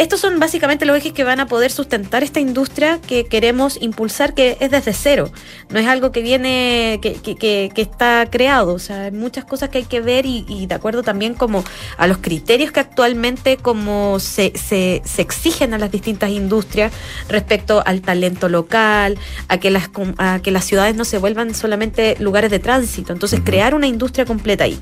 Estos 0.00 0.20
son 0.20 0.40
básicamente 0.40 0.86
los 0.86 0.96
ejes 0.96 1.12
que 1.12 1.24
van 1.24 1.40
a 1.40 1.46
poder 1.46 1.70
sustentar 1.70 2.22
esta 2.22 2.40
industria 2.40 2.98
que 3.06 3.26
queremos 3.26 3.76
impulsar, 3.82 4.32
que 4.32 4.56
es 4.58 4.70
desde 4.70 4.94
cero. 4.94 5.30
No 5.68 5.78
es 5.78 5.86
algo 5.86 6.10
que 6.10 6.22
viene, 6.22 7.00
que, 7.02 7.16
que, 7.16 7.36
que, 7.36 7.82
está 7.82 8.26
creado. 8.30 8.72
O 8.72 8.78
sea, 8.78 9.02
hay 9.02 9.10
muchas 9.10 9.44
cosas 9.44 9.68
que 9.68 9.76
hay 9.76 9.84
que 9.84 10.00
ver 10.00 10.24
y, 10.24 10.64
de 10.66 10.74
acuerdo 10.74 11.02
también 11.02 11.34
como 11.34 11.64
a 11.98 12.06
los 12.06 12.16
criterios 12.16 12.72
que 12.72 12.80
actualmente 12.80 13.58
como 13.58 14.18
se, 14.20 14.52
se, 14.56 15.02
se, 15.04 15.20
exigen 15.20 15.74
a 15.74 15.78
las 15.78 15.90
distintas 15.90 16.30
industrias 16.30 16.94
respecto 17.28 17.82
al 17.84 18.00
talento 18.00 18.48
local, 18.48 19.18
a 19.48 19.58
que 19.58 19.70
las, 19.70 19.90
a 20.16 20.40
que 20.42 20.50
las 20.50 20.64
ciudades 20.64 20.96
no 20.96 21.04
se 21.04 21.18
vuelvan 21.18 21.54
solamente 21.54 22.16
lugares 22.20 22.50
de 22.50 22.58
tránsito. 22.58 23.12
Entonces, 23.12 23.42
crear 23.44 23.74
una 23.74 23.86
industria 23.86 24.24
completa 24.24 24.64
ahí. 24.64 24.80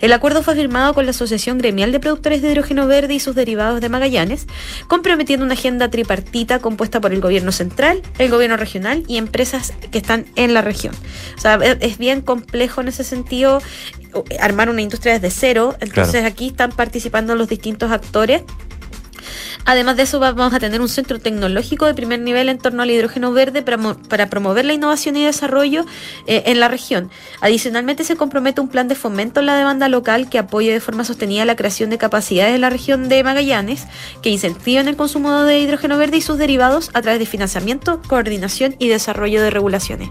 El 0.00 0.12
acuerdo 0.12 0.42
fue 0.42 0.56
firmado 0.56 0.92
con 0.92 1.04
la 1.04 1.12
Asociación 1.12 1.58
Gremial 1.58 1.92
de 1.92 2.00
Productores 2.00 2.42
de 2.42 2.50
Hidrógeno 2.50 2.88
Verde 2.88 3.14
y 3.14 3.20
sus 3.20 3.36
derivados 3.36 3.80
de 3.80 3.88
Magallanes 3.88 4.48
comprometiendo 4.88 5.44
una 5.44 5.54
agenda 5.54 5.88
tripartita 5.88 6.58
compuesta 6.58 7.00
por 7.00 7.12
el 7.12 7.20
gobierno 7.20 7.52
central, 7.52 8.02
el 8.18 8.30
gobierno 8.30 8.56
regional 8.56 9.04
y 9.06 9.16
empresas 9.16 9.72
que 9.90 9.98
están 9.98 10.26
en 10.36 10.54
la 10.54 10.62
región. 10.62 10.94
O 11.36 11.40
sea, 11.40 11.54
es 11.56 11.98
bien 11.98 12.20
complejo 12.20 12.80
en 12.80 12.88
ese 12.88 13.04
sentido 13.04 13.60
armar 14.40 14.70
una 14.70 14.82
industria 14.82 15.14
desde 15.14 15.30
cero, 15.30 15.76
entonces 15.80 16.24
aquí 16.24 16.48
están 16.48 16.72
participando 16.72 17.34
los 17.34 17.48
distintos 17.48 17.90
actores 17.90 18.42
Además 19.66 19.96
de 19.96 20.04
eso, 20.04 20.20
vamos 20.20 20.54
a 20.54 20.60
tener 20.60 20.80
un 20.80 20.88
centro 20.88 21.18
tecnológico 21.18 21.86
de 21.86 21.94
primer 21.94 22.20
nivel 22.20 22.48
en 22.48 22.58
torno 22.58 22.84
al 22.84 22.90
hidrógeno 22.90 23.32
verde 23.32 23.62
para, 23.62 23.76
para 24.08 24.30
promover 24.30 24.64
la 24.64 24.74
innovación 24.74 25.16
y 25.16 25.24
desarrollo 25.24 25.84
eh, 26.28 26.44
en 26.46 26.60
la 26.60 26.68
región. 26.68 27.10
Adicionalmente, 27.40 28.04
se 28.04 28.14
compromete 28.14 28.60
un 28.60 28.68
plan 28.68 28.86
de 28.86 28.94
fomento 28.94 29.40
en 29.40 29.46
la 29.46 29.56
demanda 29.56 29.88
local 29.88 30.30
que 30.30 30.38
apoye 30.38 30.72
de 30.72 30.78
forma 30.78 31.04
sostenida 31.04 31.44
la 31.44 31.56
creación 31.56 31.90
de 31.90 31.98
capacidades 31.98 32.54
en 32.54 32.60
la 32.60 32.70
región 32.70 33.08
de 33.08 33.24
Magallanes, 33.24 33.86
que 34.22 34.30
incentiven 34.30 34.86
el 34.86 34.96
consumo 34.96 35.42
de 35.42 35.58
hidrógeno 35.58 35.98
verde 35.98 36.18
y 36.18 36.20
sus 36.20 36.38
derivados 36.38 36.90
a 36.94 37.02
través 37.02 37.18
de 37.18 37.26
financiamiento, 37.26 38.00
coordinación 38.06 38.76
y 38.78 38.86
desarrollo 38.86 39.42
de 39.42 39.50
regulaciones. 39.50 40.10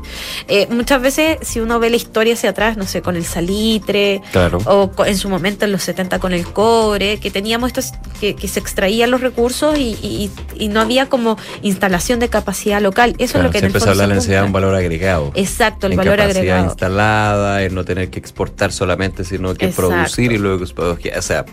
Eh, 0.50 0.68
muchas 0.70 1.02
veces, 1.02 1.38
si 1.44 1.62
uno 1.62 1.80
ve 1.80 1.90
la 1.90 1.96
historia 1.96 2.34
hacia 2.34 2.50
atrás, 2.50 2.76
no 2.76 2.86
sé, 2.86 3.02
con 3.02 3.16
el 3.16 3.24
salitre, 3.24 4.22
o 4.66 4.92
en 5.06 5.18
su 5.18 5.30
momento 5.30 5.64
en 5.64 5.72
los 5.72 5.84
70 5.84 6.20
con 6.20 6.34
el 6.34 6.46
cobre, 6.46 7.22
que 7.22 7.32
teníamos 7.32 7.70
estos, 7.70 7.94
que, 8.20 8.36
que 8.36 8.50
se 8.50 8.60
extraían 8.60 9.12
los 9.12 9.22
recursos 9.22 9.45
y, 9.76 10.32
no 10.70 10.82
había 10.82 11.08
como 11.08 11.38
instalación 11.62 12.20
de 12.20 12.30
capacidad 12.30 12.82
local. 12.82 13.16
Eso 13.18 13.38
es 13.38 13.44
lo 13.44 13.52
que 13.52 13.60
se 13.60 13.68
empezó 13.68 13.88
a 13.88 13.92
hablar 13.92 14.10
de 14.10 14.42
un 14.44 14.52
valor 14.52 14.76
agregado. 14.76 15.32
Exacto, 15.36 15.88
el 15.88 15.96
valor 15.96 16.18
capacidad 16.18 16.38
agregado. 16.38 16.66
instalada, 16.66 17.64
en 17.64 17.76
no 17.76 17.86
tener 17.86 18.10
que 18.10 18.20
exportar 18.20 18.72
solamente, 18.72 19.24
sino 19.24 19.54
que 19.54 19.70
producir 19.70 20.32
y 20.32 20.38
luego, 20.38 20.64
o 20.64 21.22
sea, 21.22 21.46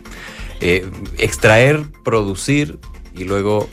eh, 0.61 0.89
extraer, 1.19 1.83
producir 2.05 2.79
y 3.15 3.25
luego 3.25 3.69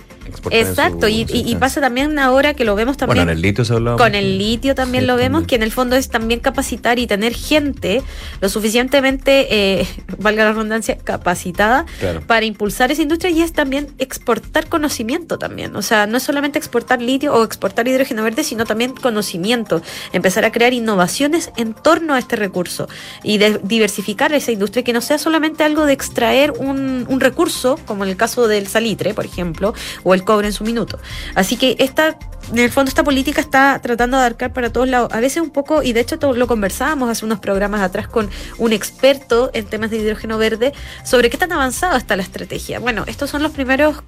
Exacto, 0.52 1.08
y, 1.08 1.56
pasa 1.60 1.82
también 1.82 2.18
ahora 2.20 2.54
que 2.54 2.63
lo 2.63 2.76
vemos 2.76 2.98
también. 2.98 3.26
Bueno, 3.26 3.32
el 3.32 3.42
litio 3.42 3.63
Con 3.98 4.15
el 4.15 4.38
litio 4.38 4.76
también 4.76 5.08
lo 5.08 5.15
vemos, 5.15 5.46
que 5.46 5.56
en 5.56 5.63
el 5.63 5.72
fondo 5.72 5.96
es 5.96 6.10
también 6.10 6.39
capacitar 6.39 7.00
y 7.00 7.08
tener 7.08 7.34
gente 7.34 8.02
lo 8.42 8.50
suficientemente, 8.50 9.80
eh, 9.82 9.88
valga 10.18 10.46
la 10.46 10.52
redundancia, 10.52 10.98
capacitada 10.98 11.86
para 12.28 12.46
impulsar 12.46 12.92
esa 12.92 13.02
industria 13.02 13.32
y 13.32 13.42
es 13.42 13.54
también 13.54 13.88
exportar 13.98 14.68
conocimiento 14.68 15.38
también. 15.38 15.76
O 15.76 15.82
sea, 15.82 16.08
no 16.08 16.18
es 16.18 16.24
solamente 16.24 16.58
exportar 16.58 17.02
litio 17.02 17.34
o 17.34 17.44
exportar 17.44 17.88
hidrógeno 17.88 18.24
verde, 18.24 18.44
sino 18.44 18.65
también 18.65 18.94
conocimiento. 18.94 19.82
Empezar 20.13 20.46
a 20.46 20.52
crear 20.52 20.74
innovaciones 20.74 21.52
en 21.58 21.74
torno 21.74 22.13
a 22.13 22.20
este 22.20 22.36
recurso 22.36 22.88
y 23.24 23.38
de 23.38 23.60
diversificar 23.63 24.34
esa 24.34 24.52
industria 24.52 24.84
que 24.84 24.94
no 24.94 25.02
sea 25.02 25.18
solamente 25.18 25.63
algo 25.63 25.86
de 25.86 25.94
extraer 25.94 26.52
un, 26.52 27.06
un 27.08 27.20
recurso, 27.20 27.80
como 27.86 28.04
en 28.04 28.12
el 28.12 28.18
caso 28.18 28.48
del 28.48 28.68
salitre, 28.68 29.13
por 29.13 29.26
ejemplo, 29.26 29.74
o 30.04 30.13
el 30.13 30.18
cobre 30.23 30.47
en 30.47 30.53
su 30.53 30.63
minuto. 30.63 30.99
Así 31.36 31.58
que 31.58 31.75
esta, 31.79 32.17
en 32.51 32.60
el 32.60 32.71
fondo 32.71 32.89
esta 32.89 33.03
política 33.03 33.41
está 33.41 33.79
tratando 33.82 34.17
de 34.17 34.23
abarcar 34.23 34.53
para 34.53 34.71
todos 34.71 34.88
lados. 34.88 35.12
A 35.13 35.19
veces 35.19 35.41
un 35.41 35.49
poco, 35.49 35.84
y 35.84 35.93
de 35.93 36.01
hecho 36.01 36.17
lo 36.34 36.47
conversábamos 36.47 37.10
hace 37.10 37.25
unos 37.25 37.39
programas 37.39 37.82
atrás 37.82 38.08
con 38.08 38.29
un 38.58 38.73
experto 38.73 39.49
en 39.53 39.65
temas 39.65 39.91
de 39.91 39.97
hidrógeno 39.97 40.38
verde, 40.38 40.73
sobre 41.03 41.29
qué 41.29 41.38
tan 41.38 41.51
avanzado 41.51 41.97
está 41.97 42.15
la 42.15 42.23
estrategia. 42.23 42.79
Bueno, 42.79 43.03
estos 43.08 43.29
son 43.29 43.43
los 43.43 43.51
primeros 43.51 44.03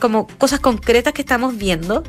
como 0.00 0.26
cosas 0.26 0.58
concretas 0.58 1.12
que 1.12 1.22
estamos 1.22 1.56
viendo 1.56 2.02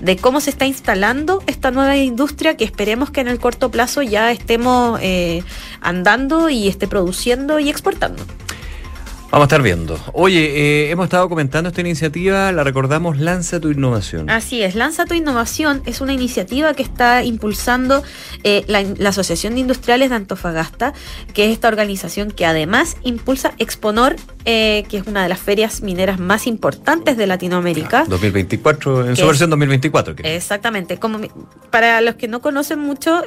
de 0.00 0.16
cómo 0.16 0.40
se 0.40 0.50
está 0.50 0.66
instalando 0.66 1.42
esta 1.46 1.70
nueva 1.70 1.96
industria 1.96 2.56
que 2.56 2.64
esperemos 2.64 3.10
que 3.10 3.22
en 3.22 3.28
el 3.28 3.38
corto 3.38 3.70
plazo 3.70 4.02
ya 4.02 4.30
estemos 4.32 4.98
eh, 5.02 5.42
andando 5.80 6.50
y 6.50 6.68
esté 6.68 6.86
produciendo 6.88 7.58
y 7.58 7.70
exportando. 7.70 8.22
Vamos 9.30 9.46
a 9.46 9.48
estar 9.48 9.62
viendo. 9.62 9.98
Oye, 10.12 10.84
eh, 10.86 10.90
hemos 10.90 11.04
estado 11.04 11.28
comentando 11.28 11.68
esta 11.68 11.80
iniciativa, 11.80 12.52
la 12.52 12.62
recordamos, 12.62 13.18
Lanza 13.18 13.60
tu 13.60 13.70
Innovación. 13.70 14.30
Así 14.30 14.62
es, 14.62 14.76
Lanza 14.76 15.04
tu 15.04 15.14
Innovación 15.14 15.82
es 15.84 16.00
una 16.00 16.12
iniciativa 16.12 16.72
que 16.74 16.84
está 16.84 17.24
impulsando 17.24 18.04
eh, 18.44 18.64
la, 18.68 19.08
Asociación 19.08 19.54
de 19.54 19.60
Industriales 19.60 20.10
de 20.10 20.16
Antofagasta, 20.16 20.94
que 21.34 21.46
es 21.46 21.52
esta 21.52 21.68
organización 21.68 22.30
que 22.30 22.46
además 22.46 22.96
impulsa 23.02 23.52
Exponor, 23.58 24.16
eh, 24.44 24.84
que 24.88 24.98
es 24.98 25.06
una 25.06 25.24
de 25.24 25.28
las 25.28 25.40
ferias 25.40 25.80
mineras 25.82 26.20
más 26.20 26.46
importantes 26.46 27.16
de 27.16 27.26
Latinoamérica. 27.26 28.04
2024, 28.06 29.08
en 29.08 29.16
su 29.16 29.26
versión 29.26 29.50
2024. 29.50 30.14
Exactamente. 30.22 30.98
Como, 30.98 31.18
para 31.70 32.00
los 32.00 32.14
que 32.14 32.28
no 32.28 32.40
conocen 32.40 32.78
mucho, 32.78 33.22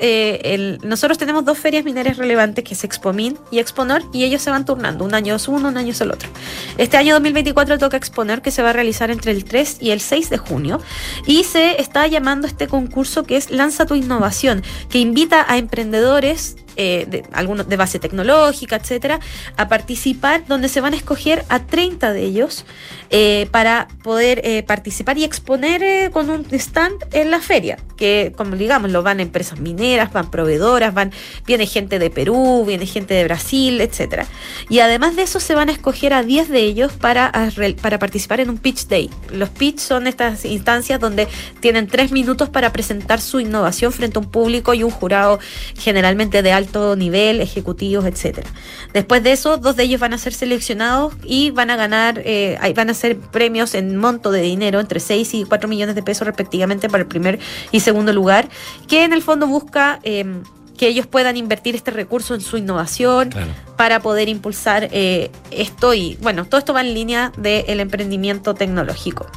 nosotros 0.84 1.18
tenemos 1.18 1.44
dos 1.44 1.58
ferias 1.58 1.84
mineras 1.84 2.18
relevantes, 2.18 2.64
que 2.64 2.74
es 2.74 2.84
Expomin 2.86 3.38
y 3.52 3.60
Exponor, 3.60 4.04
y 4.14 4.24
ellos 4.24 4.42
se 4.42 4.50
van 4.50 4.64
turnando. 4.66 5.04
Un 5.04 5.14
año 5.14 5.36
es 5.36 5.48
uno, 5.48 5.68
un 5.68 5.78
año 5.78 5.89
es 5.92 6.02
el 6.02 6.12
otro. 6.12 6.30
Este 6.78 6.98
año 6.98 7.14
2024 7.16 7.78
toca 7.78 7.98
exponer 7.98 8.42
que 8.42 8.52
se 8.52 8.62
va 8.62 8.72
a 8.72 8.74
realizar 8.74 9.12
entre 9.12 9.32
el 9.32 9.44
3 9.44 9.78
y 9.80 9.92
el 9.92 10.00
6 10.00 10.30
de 10.30 10.38
junio 10.38 10.82
y 11.26 11.44
se 11.44 11.82
está 11.82 12.08
llamando 12.08 12.48
este 12.48 12.68
concurso 12.68 13.24
que 13.24 13.38
es 13.38 13.52
Lanza 13.52 13.86
tu 13.86 13.96
innovación, 13.96 14.64
que 14.90 15.00
invita 15.00 15.46
a 15.48 15.58
emprendedores 15.58 16.58
eh, 16.82 17.06
de, 17.10 17.26
algunos 17.34 17.68
de 17.68 17.76
base 17.76 18.00
tecnológica, 18.00 18.78
etcétera, 18.78 19.20
a 19.58 19.68
participar, 19.68 20.46
donde 20.48 20.70
se 20.70 20.80
van 20.80 20.94
a 20.94 20.96
escoger 20.96 21.44
a 21.50 21.66
30 21.66 22.14
de 22.14 22.24
ellos 22.24 22.64
eh, 23.10 23.50
para 23.52 23.90
poder 24.02 24.40
eh, 24.46 24.64
participar 24.64 25.18
y 25.18 25.26
exponer 25.26 26.10
con 26.12 26.30
un 26.30 26.46
stand 26.52 27.04
en 27.12 27.32
la 27.32 27.42
feria, 27.42 27.80
que 27.98 28.32
como 28.38 28.56
digamos, 28.56 28.92
lo 28.92 29.04
van 29.04 29.20
empresas 29.20 29.60
mineras, 29.60 30.14
van 30.14 30.32
proveedoras, 30.32 30.94
van, 30.94 31.12
viene 31.46 31.66
gente 31.66 32.00
de 32.00 32.10
Perú, 32.10 32.64
viene 32.66 32.86
gente 32.86 33.14
de 33.14 33.26
Brasil, 33.26 33.82
etcétera. 33.82 34.26
Y 34.70 34.80
además 34.80 35.18
de 35.18 35.24
eso 35.24 35.42
se 35.42 35.56
van 35.56 35.68
a 35.68 35.74
escoger 35.74 36.14
a 36.14 36.24
10 36.24 36.48
de 36.48 36.60
ellos 36.62 36.94
para, 36.94 37.34
para 37.82 38.00
participar 38.00 38.40
en 38.40 38.50
un 38.50 38.58
pitch 38.58 38.88
day. 38.88 39.10
Los 39.34 39.50
pitch 39.50 39.80
son 39.80 40.08
estas 40.08 40.46
instancias 40.46 40.98
donde 41.02 41.28
tienen 41.60 41.88
tres 41.88 42.14
minutos 42.14 42.48
para 42.48 42.72
presentar 42.72 43.20
su 43.20 43.42
innovación 43.42 43.92
frente 43.92 44.18
a 44.18 44.22
un 44.22 44.32
público 44.32 44.74
y 44.74 44.84
un 44.84 44.92
jurado 44.92 45.40
generalmente 45.78 46.42
de 46.42 46.54
alto 46.54 46.69
todo 46.70 46.96
nivel, 46.96 47.42
ejecutivos, 47.42 48.06
etcétera. 48.06 48.50
Después 48.94 49.24
de 49.24 49.32
eso, 49.32 49.58
dos 49.58 49.76
de 49.76 49.84
ellos 49.84 50.00
van 50.00 50.14
a 50.14 50.18
ser 50.18 50.34
seleccionados 50.34 51.14
y 51.24 51.52
van 51.52 51.70
a 51.70 51.76
ganar, 51.76 52.22
eh, 52.26 52.58
van 52.76 52.90
a 52.90 52.94
ser 52.94 53.18
premios 53.18 53.76
en 53.76 53.98
monto 53.98 54.32
de 54.32 54.42
dinero 54.42 54.80
entre 54.80 55.00
6 55.00 55.34
y 55.34 55.44
4 55.44 55.68
millones 55.68 55.96
de 55.96 56.04
pesos 56.04 56.26
respectivamente 56.26 56.90
para 56.90 57.04
el 57.04 57.08
primer 57.08 57.40
y 57.72 57.82
segundo 57.82 58.14
lugar, 58.14 58.50
que 58.88 59.04
en 59.04 59.14
el 59.14 59.22
fondo 59.22 59.48
busca 59.48 60.00
em, 60.04 60.44
que 60.78 60.88
ellos 60.88 61.08
puedan 61.08 61.36
invertir 61.36 61.76
este 61.76 61.92
recurso 61.92 62.34
en 62.34 62.42
su 62.42 62.56
innovación 62.56 63.32
para 63.76 64.00
poder 64.00 64.30
impulsar 64.30 64.88
eh, 64.94 65.30
esto 65.52 65.94
y 65.94 66.18
bueno, 66.22 66.46
todo 66.46 66.58
esto 66.58 66.74
va 66.74 66.80
en 66.80 66.94
línea 66.94 67.34
del 67.38 67.82
emprendimiento 67.82 68.54
tecnológico. 68.54 69.28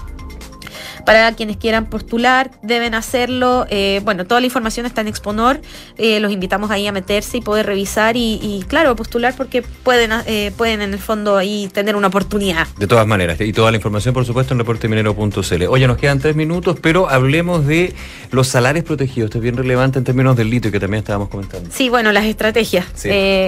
Para 1.04 1.32
quienes 1.32 1.56
quieran 1.56 1.86
postular, 1.86 2.50
deben 2.62 2.94
hacerlo. 2.94 3.66
Eh, 3.70 4.00
bueno, 4.04 4.24
toda 4.24 4.40
la 4.40 4.46
información 4.46 4.86
está 4.86 5.00
en 5.00 5.08
Exponor. 5.08 5.60
Eh, 5.98 6.20
los 6.20 6.32
invitamos 6.32 6.70
ahí 6.70 6.86
a 6.86 6.92
meterse 6.92 7.38
y 7.38 7.40
poder 7.40 7.66
revisar 7.66 8.16
y, 8.16 8.64
claro, 8.68 8.94
postular 8.96 9.34
porque 9.36 9.62
pueden, 9.62 10.10
eh, 10.26 10.52
pueden 10.56 10.82
en 10.82 10.92
el 10.92 10.98
fondo 10.98 11.36
ahí 11.36 11.68
tener 11.72 11.96
una 11.96 12.08
oportunidad. 12.08 12.66
De 12.78 12.86
todas 12.86 13.06
maneras, 13.06 13.40
y 13.40 13.52
toda 13.52 13.70
la 13.70 13.76
información, 13.76 14.14
por 14.14 14.24
supuesto, 14.24 14.54
en 14.54 14.58
reporteminero.cl. 14.58 15.62
Oye, 15.68 15.86
nos 15.86 15.96
quedan 15.96 16.20
tres 16.20 16.36
minutos, 16.36 16.78
pero 16.80 17.08
hablemos 17.08 17.66
de 17.66 17.94
los 18.30 18.48
salarios 18.48 18.84
protegidos. 18.84 19.28
Esto 19.28 19.38
es 19.38 19.42
bien 19.42 19.56
relevante 19.56 19.98
en 19.98 20.04
términos 20.04 20.36
del 20.36 20.50
litio 20.50 20.70
que 20.70 20.80
también 20.80 21.00
estábamos 21.00 21.28
comentando. 21.28 21.70
Sí, 21.72 21.88
bueno, 21.88 22.12
las 22.12 22.24
estrategias. 22.24 22.86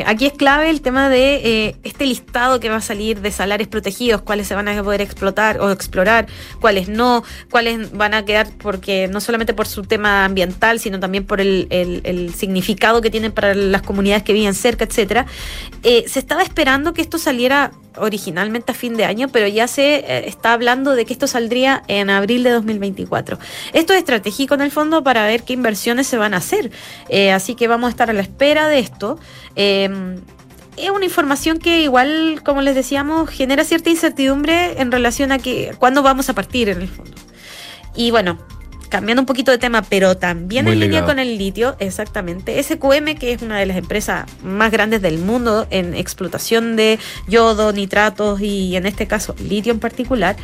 aquí 0.07 0.27
es 0.27 0.33
clave 0.33 0.71
el 0.71 0.81
tema 0.81 1.09
de 1.09 1.77
este 1.83 2.07
listado 2.07 2.61
que 2.61 2.69
va 2.69 2.77
a 2.77 2.81
salir 2.81 3.21
de 3.21 3.31
salarios 3.31 3.69
protegidos, 3.69 4.23
cuáles 4.23 4.47
se 4.49 4.55
van 4.55 4.69
a 4.69 4.83
poder 4.83 5.01
explotar 5.01 5.61
o 5.61 5.71
explorar, 5.71 6.27
cuáles 6.61 6.88
no, 6.88 7.25
cuáles 7.55 7.93
van 7.93 8.14
a 8.14 8.25
quedar 8.25 8.49
porque 8.59 9.07
no 9.07 9.21
solamente 9.21 9.55
por 9.55 9.69
su 9.69 9.83
tema 9.85 10.25
ambiental, 10.25 10.81
sino 10.81 10.99
también 10.99 11.25
por 11.25 11.40
el, 11.40 12.33
significado 12.37 13.01
que 13.01 13.11
tienen 13.11 13.31
para 13.31 13.55
las 13.55 13.83
comunidades 13.83 14.25
que 14.25 14.33
viven 14.33 14.55
cerca, 14.55 14.83
etcétera. 14.83 15.27
Eh, 15.85 16.03
se 16.09 16.19
estaba 16.19 16.43
esperando 16.43 16.95
que 16.95 17.01
esto 17.01 17.17
saliera 17.17 17.71
originalmente 17.97 18.73
a 18.73 18.75
fin 18.75 18.97
de 18.97 19.05
año, 19.05 19.29
pero 19.29 19.47
ya 19.47 19.69
se 19.69 19.99
eh, 19.99 20.27
está 20.27 20.53
hablando 20.53 20.97
de 20.97 21.05
que 21.05 21.12
esto 21.12 21.29
saldría 21.29 21.85
en 21.87 22.11
abril 22.11 22.43
de 22.43 22.51
2024. 22.51 23.38
Esto 23.73 23.93
es 23.93 24.01
estratégico 24.01 24.55
en 24.55 24.61
el 24.61 24.73
fondo 24.73 25.05
para 25.05 25.25
ver 25.25 25.45
qué 25.45 25.53
inversiones 25.53 26.09
se 26.09 26.17
van 26.17 26.35
a 26.35 26.38
hacer. 26.38 26.73
Eh, 27.09 27.31
así 27.31 27.55
que 27.55 27.69
vamos 27.69 27.87
a 27.87 27.90
estar 27.90 28.11
a 28.11 28.14
la 28.14 28.23
espera 28.23 28.67
de 28.67 28.81
esto 28.81 29.21
es 30.77 30.90
una 30.90 31.05
información 31.05 31.61
que 31.61 31.83
igual, 31.83 32.40
como 32.45 32.62
les 32.62 32.75
decíamos, 32.75 33.31
genera 33.31 33.62
cierta 33.62 33.90
incertidumbre 33.90 34.81
en 34.81 34.90
relación 34.90 35.31
a 35.31 35.38
que 35.38 35.73
cuándo 35.79 36.03
vamos 36.03 36.29
a 36.29 36.33
partir 36.33 36.69
en 36.69 36.83
el 36.83 36.88
fondo. 36.88 37.24
Y 37.94 38.11
bueno, 38.11 38.38
cambiando 38.94 39.22
un 39.22 39.26
poquito 39.26 39.50
de 39.50 39.59
tema, 39.59 39.83
pero 39.83 40.16
también 40.16 40.68
en 40.68 40.78
línea 40.78 41.04
con 41.04 41.18
el 41.18 41.37
litio, 41.37 41.74
exactamente. 41.80 42.62
SQM, 42.62 43.16
que 43.18 43.33
es 43.33 43.42
una 43.42 43.59
de 43.59 43.66
las 43.66 43.76
empresas 43.76 44.24
más 44.44 44.70
grandes 44.70 45.02
del 45.02 45.18
mundo 45.18 45.66
en 45.70 45.94
explotación 45.96 46.76
de 46.76 47.00
yodo, 47.26 47.72
nitratos 47.72 48.40
y 48.40 48.76
en 48.76 48.87
este 48.87 49.09
caso 49.09 49.35
litio 49.40 49.72
en 49.72 49.80
particular, 49.80 50.37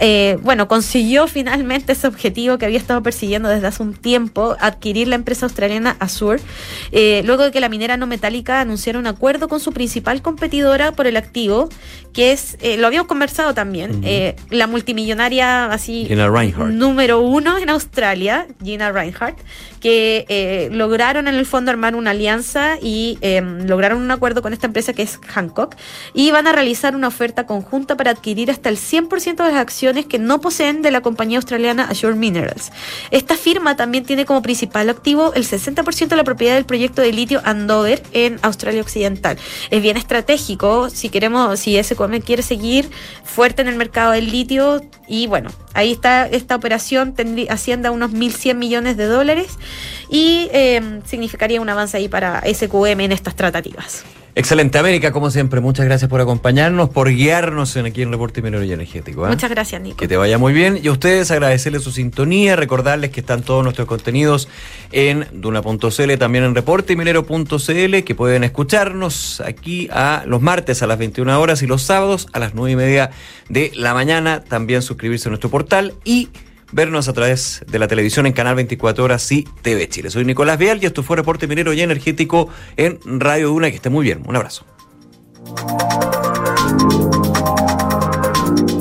eh, 0.00 0.38
bueno, 0.42 0.66
consiguió 0.66 1.28
finalmente 1.28 1.92
ese 1.92 2.08
objetivo 2.08 2.58
que 2.58 2.64
había 2.64 2.78
estado 2.78 3.00
persiguiendo 3.00 3.48
desde 3.48 3.68
hace 3.68 3.80
un 3.84 3.94
tiempo, 3.94 4.56
adquirir 4.58 5.06
la 5.06 5.14
empresa 5.14 5.46
australiana 5.46 5.96
Azure, 6.00 6.42
eh, 6.90 7.22
luego 7.24 7.44
de 7.44 7.52
que 7.52 7.60
la 7.60 7.68
minera 7.68 7.96
no 7.96 8.08
metálica 8.08 8.60
anunciara 8.60 8.98
un 8.98 9.06
acuerdo 9.06 9.46
con 9.46 9.60
su 9.60 9.72
principal 9.72 10.20
competidora 10.20 10.90
por 10.90 11.06
el 11.06 11.16
activo, 11.16 11.68
que 12.12 12.32
es, 12.32 12.56
eh, 12.60 12.76
lo 12.76 12.88
habíamos 12.88 13.06
conversado 13.06 13.54
también, 13.54 14.02
la 14.50 14.66
multimillonaria 14.66 15.66
así 15.66 16.08
número 16.72 17.20
uno 17.20 17.56
en 17.58 17.70
Australia 17.70 17.83
Australia, 17.84 18.46
Gina 18.62 18.90
Reinhardt, 18.90 19.36
que 19.84 20.24
eh, 20.30 20.70
lograron 20.72 21.28
en 21.28 21.34
el 21.34 21.44
fondo 21.44 21.70
armar 21.70 21.94
una 21.94 22.12
alianza 22.12 22.78
y 22.80 23.18
em, 23.20 23.66
lograron 23.66 24.00
un 24.00 24.10
acuerdo 24.10 24.40
con 24.40 24.54
esta 24.54 24.66
empresa 24.66 24.94
que 24.94 25.02
es 25.02 25.20
Hancock 25.26 25.76
y 26.14 26.30
van 26.30 26.46
a 26.46 26.52
realizar 26.52 26.96
una 26.96 27.08
oferta 27.08 27.44
conjunta 27.44 27.94
para 27.94 28.12
adquirir 28.12 28.50
hasta 28.50 28.70
el 28.70 28.78
100% 28.78 29.44
de 29.44 29.52
las 29.52 29.60
acciones 29.60 30.06
que 30.06 30.18
no 30.18 30.40
poseen 30.40 30.80
de 30.80 30.90
la 30.90 31.02
compañía 31.02 31.36
australiana 31.36 31.84
Azure 31.84 32.14
Minerals. 32.14 32.72
Esta 33.10 33.36
firma 33.36 33.76
también 33.76 34.06
tiene 34.06 34.24
como 34.24 34.40
principal 34.40 34.88
activo 34.88 35.34
el 35.34 35.44
60% 35.44 36.08
de 36.08 36.16
la 36.16 36.24
propiedad 36.24 36.54
del 36.54 36.64
proyecto 36.64 37.02
de 37.02 37.12
litio 37.12 37.42
Andover 37.44 38.02
en 38.12 38.38
Australia 38.40 38.80
Occidental. 38.80 39.36
Es 39.68 39.82
bien 39.82 39.98
estratégico 39.98 40.88
si 40.88 41.10
queremos, 41.10 41.60
si 41.60 41.76
SQM 41.76 42.20
quiere 42.20 42.42
seguir 42.42 42.88
fuerte 43.22 43.60
en 43.60 43.68
el 43.68 43.76
mercado 43.76 44.12
del 44.12 44.32
litio 44.32 44.80
y 45.06 45.26
bueno, 45.26 45.50
ahí 45.74 45.92
está 45.92 46.26
esta 46.26 46.56
operación, 46.56 47.12
tendría, 47.14 47.52
asciende 47.52 47.88
a 47.88 47.90
unos 47.90 48.12
1.100 48.12 48.54
millones 48.54 48.96
de 48.96 49.04
dólares 49.04 49.58
y 50.08 50.48
eh, 50.52 51.00
significaría 51.04 51.60
un 51.60 51.68
avance 51.68 51.96
ahí 51.96 52.08
para 52.08 52.42
SQM 52.42 53.00
en 53.00 53.12
estas 53.12 53.34
tratativas. 53.36 54.04
Excelente, 54.36 54.78
América, 54.78 55.12
como 55.12 55.30
siempre. 55.30 55.60
Muchas 55.60 55.86
gracias 55.86 56.10
por 56.10 56.20
acompañarnos, 56.20 56.88
por 56.88 57.08
guiarnos 57.08 57.76
en 57.76 57.86
aquí 57.86 58.02
en 58.02 58.10
Reporte 58.10 58.42
Minero 58.42 58.64
y 58.64 58.72
Energético. 58.72 59.24
¿eh? 59.26 59.28
Muchas 59.28 59.48
gracias, 59.48 59.80
Nico. 59.80 59.96
Que 59.96 60.08
te 60.08 60.16
vaya 60.16 60.38
muy 60.38 60.52
bien. 60.52 60.80
Y 60.82 60.88
a 60.88 60.92
ustedes 60.92 61.30
agradecerles 61.30 61.84
su 61.84 61.92
sintonía, 61.92 62.56
recordarles 62.56 63.10
que 63.10 63.20
están 63.20 63.42
todos 63.42 63.62
nuestros 63.62 63.86
contenidos 63.86 64.48
en 64.90 65.28
duna.cl, 65.32 66.18
también 66.18 66.42
en 66.42 66.54
reporteminero.cl, 66.56 68.02
que 68.04 68.14
pueden 68.16 68.42
escucharnos 68.42 69.40
aquí 69.40 69.88
a 69.92 70.24
los 70.26 70.42
martes 70.42 70.82
a 70.82 70.88
las 70.88 70.98
21 70.98 71.40
horas 71.40 71.62
y 71.62 71.68
los 71.68 71.82
sábados 71.82 72.26
a 72.32 72.40
las 72.40 72.54
9 72.54 72.72
y 72.72 72.76
media 72.76 73.10
de 73.48 73.70
la 73.76 73.94
mañana. 73.94 74.42
También 74.42 74.82
suscribirse 74.82 75.28
a 75.28 75.30
nuestro 75.30 75.48
portal 75.48 75.94
y 76.04 76.30
vernos 76.72 77.08
a 77.08 77.12
través 77.12 77.64
de 77.66 77.78
la 77.78 77.88
televisión 77.88 78.26
en 78.26 78.32
Canal 78.32 78.54
24 78.56 79.04
Horas 79.04 79.30
y 79.32 79.46
TV 79.62 79.88
Chile. 79.88 80.10
Soy 80.10 80.24
Nicolás 80.24 80.58
Vial 80.58 80.78
y 80.82 80.86
esto 80.86 81.02
fue 81.02 81.16
Reporte 81.16 81.46
Minero 81.46 81.72
y 81.72 81.80
Energético 81.80 82.48
en 82.76 82.98
Radio 83.04 83.48
Duna. 83.48 83.70
Que 83.70 83.76
esté 83.76 83.90
muy 83.90 84.04
bien. 84.04 84.22
Un 84.26 84.36
abrazo. 84.36 84.64